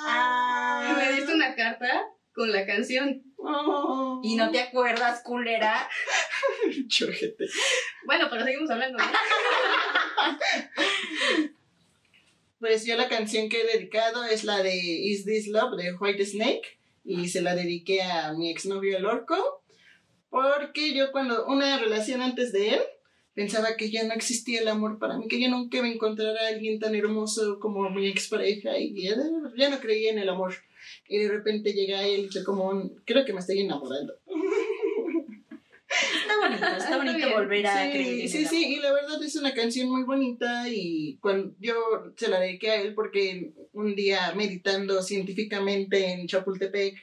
[0.07, 0.93] Ah.
[0.95, 3.23] Me diste una carta con la canción.
[3.37, 4.21] Oh.
[4.23, 5.89] Y no te acuerdas, culera.
[6.87, 7.45] Chojete.
[8.05, 8.99] Bueno, pero seguimos hablando.
[8.99, 9.05] ¿no?
[12.59, 16.25] Pues yo la canción que he dedicado es la de Is This Love de White
[16.25, 19.63] Snake y se la dediqué a mi exnovio el orco
[20.29, 22.81] porque yo cuando una relación antes de él
[23.33, 26.37] pensaba que ya no existía el amor para mí, que yo nunca iba a encontrar
[26.37, 29.15] a alguien tan hermoso como mi expareja y ya,
[29.57, 30.53] ya no creía en el amor.
[31.07, 34.13] Y de repente llega él y fue como creo que me estoy enamorando.
[36.21, 37.33] Está bonito, está Está bonito bien.
[37.33, 38.05] volver a creer.
[38.05, 41.75] Sí, en sí, sí, y la verdad es una canción muy bonita y cuando yo
[42.15, 46.95] se la dediqué a él porque un día meditando científicamente en Chapultepec,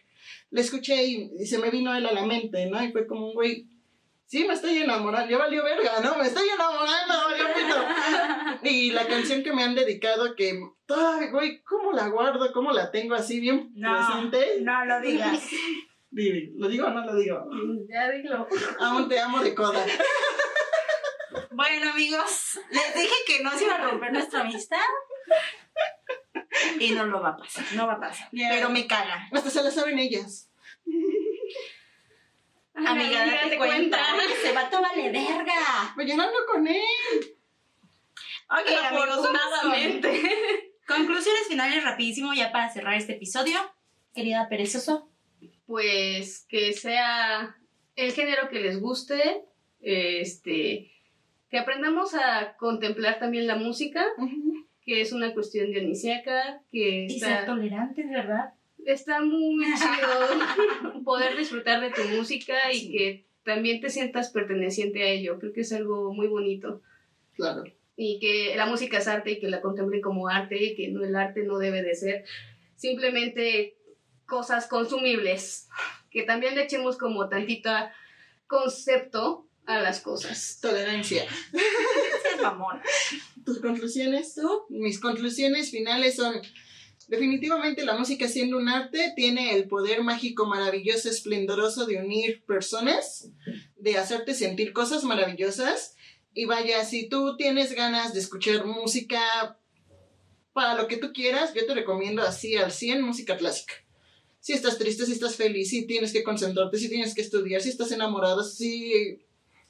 [0.51, 2.83] le escuché y, y se me vino él a la mente, ¿no?
[2.83, 3.67] Y fue como un güey,
[4.27, 6.17] sí, me estoy enamorando, ya valió verga, ¿no?
[6.17, 7.77] Me estoy enamorando, valió pito.
[8.65, 12.53] Y la canción que me han dedicado que, ay, güey, ¿cómo la guardo?
[12.53, 14.61] ¿Cómo la tengo así bien No, presente?
[14.61, 15.43] no lo digas.
[16.15, 17.49] Dime, ¿Lo digo o no lo digo?
[17.89, 18.47] Ya dilo.
[18.81, 19.85] Aún te amo de coda.
[21.51, 24.77] Bueno, amigos, les dije que no se iba a romper nuestra amistad.
[26.79, 28.29] Y no lo va a pasar, no va a pasar.
[28.31, 29.27] Pero me caga.
[29.33, 30.51] Hasta se la saben ellas.
[32.75, 33.99] Amiga, date cuenta.
[34.43, 35.93] Se va a vale verga.
[35.95, 36.83] Pues yo no ando con él.
[38.51, 40.21] Ok, amigos, Afortunadamente.
[40.87, 43.59] con- conclusiones finales rapidísimo ya para cerrar este episodio.
[44.15, 45.12] Querida perezoso.
[45.73, 47.57] Pues que sea
[47.97, 49.47] el género que les guste,
[49.81, 50.91] este,
[51.49, 54.05] que aprendamos a contemplar también la música,
[54.85, 58.53] que es una cuestión dionisíaca, que Y está, ser tolerantes, ¿verdad?
[58.85, 62.93] está muy chido poder disfrutar de tu música y Sí.
[62.93, 65.39] que también te sientas perteneciente a ello.
[65.39, 66.83] Creo que es algo muy bonito.
[67.35, 67.65] Claro.
[67.97, 71.03] Y que la música es arte y que la contemplen como arte y que no,
[71.03, 72.25] el arte no debe de ser
[72.77, 73.79] simplemente
[74.33, 75.69] cosas consumibles.
[76.11, 77.71] Que también le echemos como tantito
[78.47, 80.59] concepto a las cosas.
[80.63, 81.25] Tolerancia.
[81.25, 82.81] Es mamón.
[83.45, 84.35] ¿Tus conclusiones?
[84.35, 84.65] ¿Tú?
[84.71, 86.41] Mis conclusiones finales son
[87.09, 93.29] Definitivamente la música siendo un arte tiene el poder mágico, maravilloso, esplendoroso de unir personas,
[93.77, 95.95] de hacerte sentir cosas maravillosas.
[96.33, 99.59] Y vaya, si tú tienes ganas de escuchar música
[100.55, 103.75] para lo que tú quieras, yo te recomiendo así al 100 música clásica.
[104.43, 107.69] Si estás triste, si estás feliz, si tienes que concentrarte, si tienes que estudiar, si
[107.69, 109.21] estás enamorado, si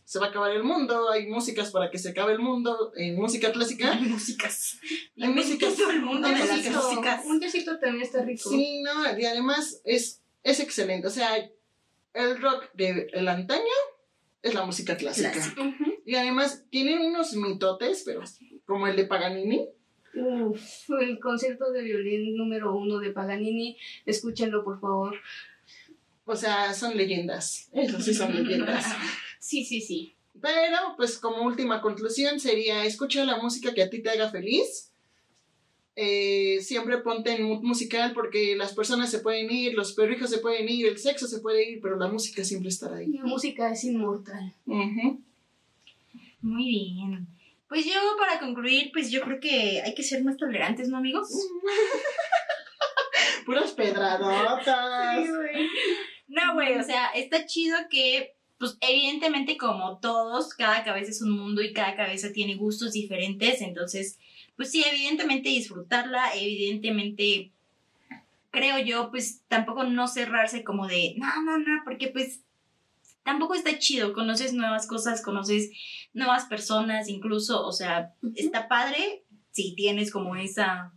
[0.02, 3.16] se va a acabar el mundo, hay músicas para que se acabe el mundo, en
[3.16, 3.92] música clásica.
[3.92, 4.78] Hay músicas.
[5.20, 5.76] Hay músicas.
[5.76, 7.22] todo el mundo de las músicas.
[7.26, 8.48] Un jazzito también está rico.
[8.48, 11.06] Sí, no, y además es, es excelente.
[11.06, 11.36] O sea,
[12.14, 13.62] el rock del el antaño
[14.40, 15.34] es la música clásica.
[16.06, 18.22] Y además tienen unos mitotes, pero
[18.64, 19.68] como el de Paganini.
[20.14, 25.16] Uf, el concierto de violín número uno de Paganini, escúchenlo por favor.
[26.24, 27.68] O sea, son leyendas.
[27.72, 28.86] Eso sí son leyendas.
[29.42, 30.14] Sí, sí, sí.
[30.40, 34.92] Pero, pues como última conclusión sería, escucha la música que a ti te haga feliz.
[35.96, 40.38] Eh, siempre ponte en mood musical porque las personas se pueden ir, los perrijos se
[40.38, 43.08] pueden ir, el sexo se puede ir, pero la música siempre estará ahí.
[43.08, 44.54] La música es inmortal.
[46.40, 47.26] Muy bien.
[47.72, 51.30] Pues yo, para concluir, pues yo creo que hay que ser más tolerantes, ¿no, amigos?
[53.46, 55.26] Puras pedradotas.
[56.28, 61.30] No, güey, o sea, está chido que, pues evidentemente como todos, cada cabeza es un
[61.30, 64.18] mundo y cada cabeza tiene gustos diferentes, entonces,
[64.54, 67.52] pues sí, evidentemente disfrutarla, evidentemente,
[68.50, 72.42] creo yo, pues tampoco no cerrarse como de, no, no, no, porque pues
[73.24, 75.70] tampoco está chido, conoces nuevas cosas, conoces
[76.12, 80.92] nuevas personas, incluso, o sea, está padre si tienes como esa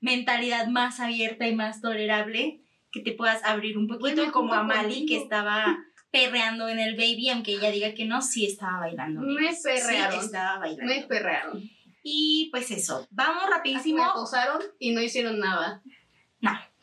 [0.00, 2.60] mentalidad más abierta y más tolerable,
[2.90, 5.78] que te puedas abrir un poquito, como a Mali que estaba
[6.10, 9.20] perreando en el baby, aunque ella diga que no, sí estaba bailando.
[9.20, 10.20] Me perrearon.
[10.20, 10.94] Sí, estaba bailando.
[10.94, 11.70] Me perrearon.
[12.02, 14.02] Y pues eso, vamos Me rapidísimo.
[14.02, 15.82] acosaron y no hicieron nada.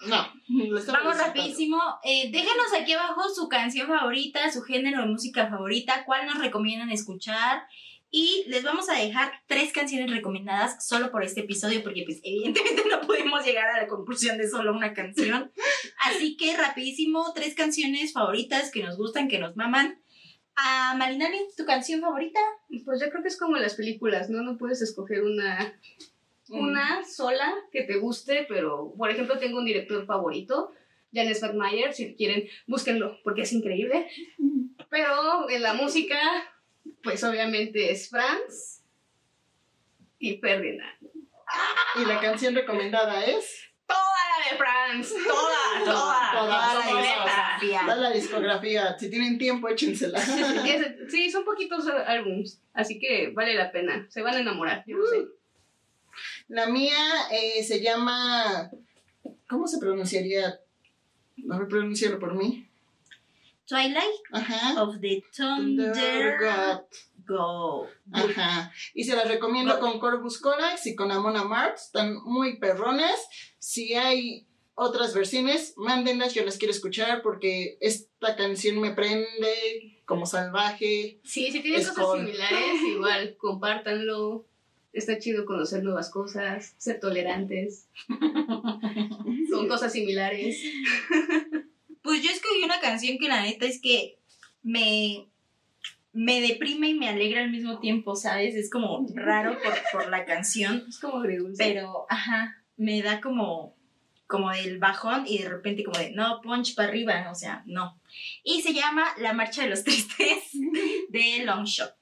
[0.05, 0.27] No,
[0.93, 1.77] Vamos rapidísimo.
[2.03, 6.91] Eh, déjenos aquí abajo su canción favorita, su género de música favorita, cuál nos recomiendan
[6.91, 7.63] escuchar.
[8.09, 12.83] Y les vamos a dejar tres canciones recomendadas solo por este episodio, porque pues evidentemente
[12.89, 15.51] no pudimos llegar a la conclusión de solo una canción.
[16.05, 20.01] Así que rapidísimo, tres canciones favoritas que nos gustan, que nos maman.
[20.55, 22.39] A Malinani, ¿tu canción favorita?
[22.85, 24.41] Pues yo creo que es como las películas, ¿no?
[24.41, 25.79] No puedes escoger una.
[26.49, 30.71] Una sola que te guste, pero por ejemplo tengo un director favorito,
[31.13, 34.07] Janes Vermeyer, si quieren, búsquenlo porque es increíble.
[34.89, 36.17] Pero en la música,
[37.03, 38.83] pues obviamente es Franz
[40.19, 40.97] y Ferdinand.
[42.01, 43.63] Y la canción recomendada es.
[43.85, 47.01] Toda la de Franz, toda, toda, Toda, toda la toda.
[47.01, 47.81] discografía.
[47.87, 48.97] Da la discografía.
[48.99, 50.19] Si tienen tiempo, échensela.
[51.09, 54.05] Sí, son poquitos álbums, así que vale la pena.
[54.09, 55.25] Se van a enamorar, yo lo sé.
[56.47, 56.97] La mía
[57.31, 58.69] eh, se llama.
[59.49, 60.59] ¿Cómo se pronunciaría?
[61.49, 62.67] A ver, pronunciarlo por mí.
[63.65, 64.81] Twilight Ajá.
[64.81, 66.81] of the Thunder God.
[67.27, 67.87] Go.
[68.13, 68.71] Ajá.
[68.93, 71.75] Y se las recomiendo con Corvus Corax y con Amon Amarth.
[71.77, 73.27] Están muy perrones.
[73.59, 76.33] Si hay otras versiones, mándenlas.
[76.33, 81.19] Yo las quiero escuchar porque esta canción me prende como salvaje.
[81.25, 84.46] Sí, si tienen cosas con- similares, igual, compártanlo.
[84.97, 87.87] Está chido conocer nuevas cosas, ser tolerantes
[89.51, 90.59] con cosas similares.
[92.01, 94.17] Pues yo escogí una canción que la neta es que
[94.63, 95.27] me,
[96.13, 98.55] me deprime y me alegra al mismo tiempo, ¿sabes?
[98.55, 101.63] Es como raro por, por la canción, Es como agridulce.
[101.63, 103.75] pero, ajá, me da como,
[104.25, 107.99] como el bajón y de repente como de, no, punch para arriba, o sea, no.
[108.43, 110.49] Y se llama La Marcha de los Tristes
[111.09, 111.93] de Longshot.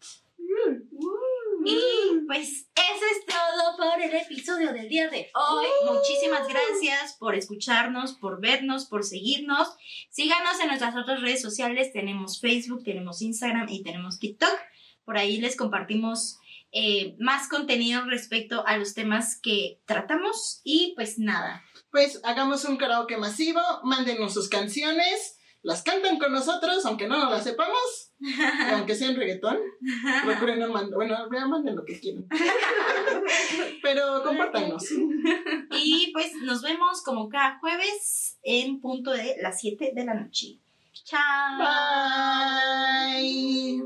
[1.66, 5.66] Y pues eso es todo por el episodio del día de hoy.
[5.86, 9.70] Muchísimas gracias por escucharnos, por vernos, por seguirnos.
[10.10, 11.92] Síganos en nuestras otras redes sociales.
[11.92, 14.56] Tenemos Facebook, tenemos Instagram y tenemos TikTok.
[15.06, 16.40] Por ahí les compartimos
[16.72, 20.62] eh, más contenido respecto a los temas que tratamos.
[20.64, 21.64] Y pues nada.
[21.90, 23.62] Pues hagamos un karaoke masivo.
[23.84, 25.35] Mándenos sus canciones.
[25.66, 28.14] Las cantan con nosotros, aunque no nos las sepamos.
[28.72, 29.58] aunque sea en reggaetón.
[30.24, 30.94] Recuerden no mandar.
[30.94, 32.28] Bueno, ya manden lo que quieran.
[33.82, 34.86] Pero compártanos.
[35.72, 40.60] Y pues nos vemos como cada jueves en punto de las 7 de la noche.
[41.04, 41.58] Chao.
[43.18, 43.82] Bye.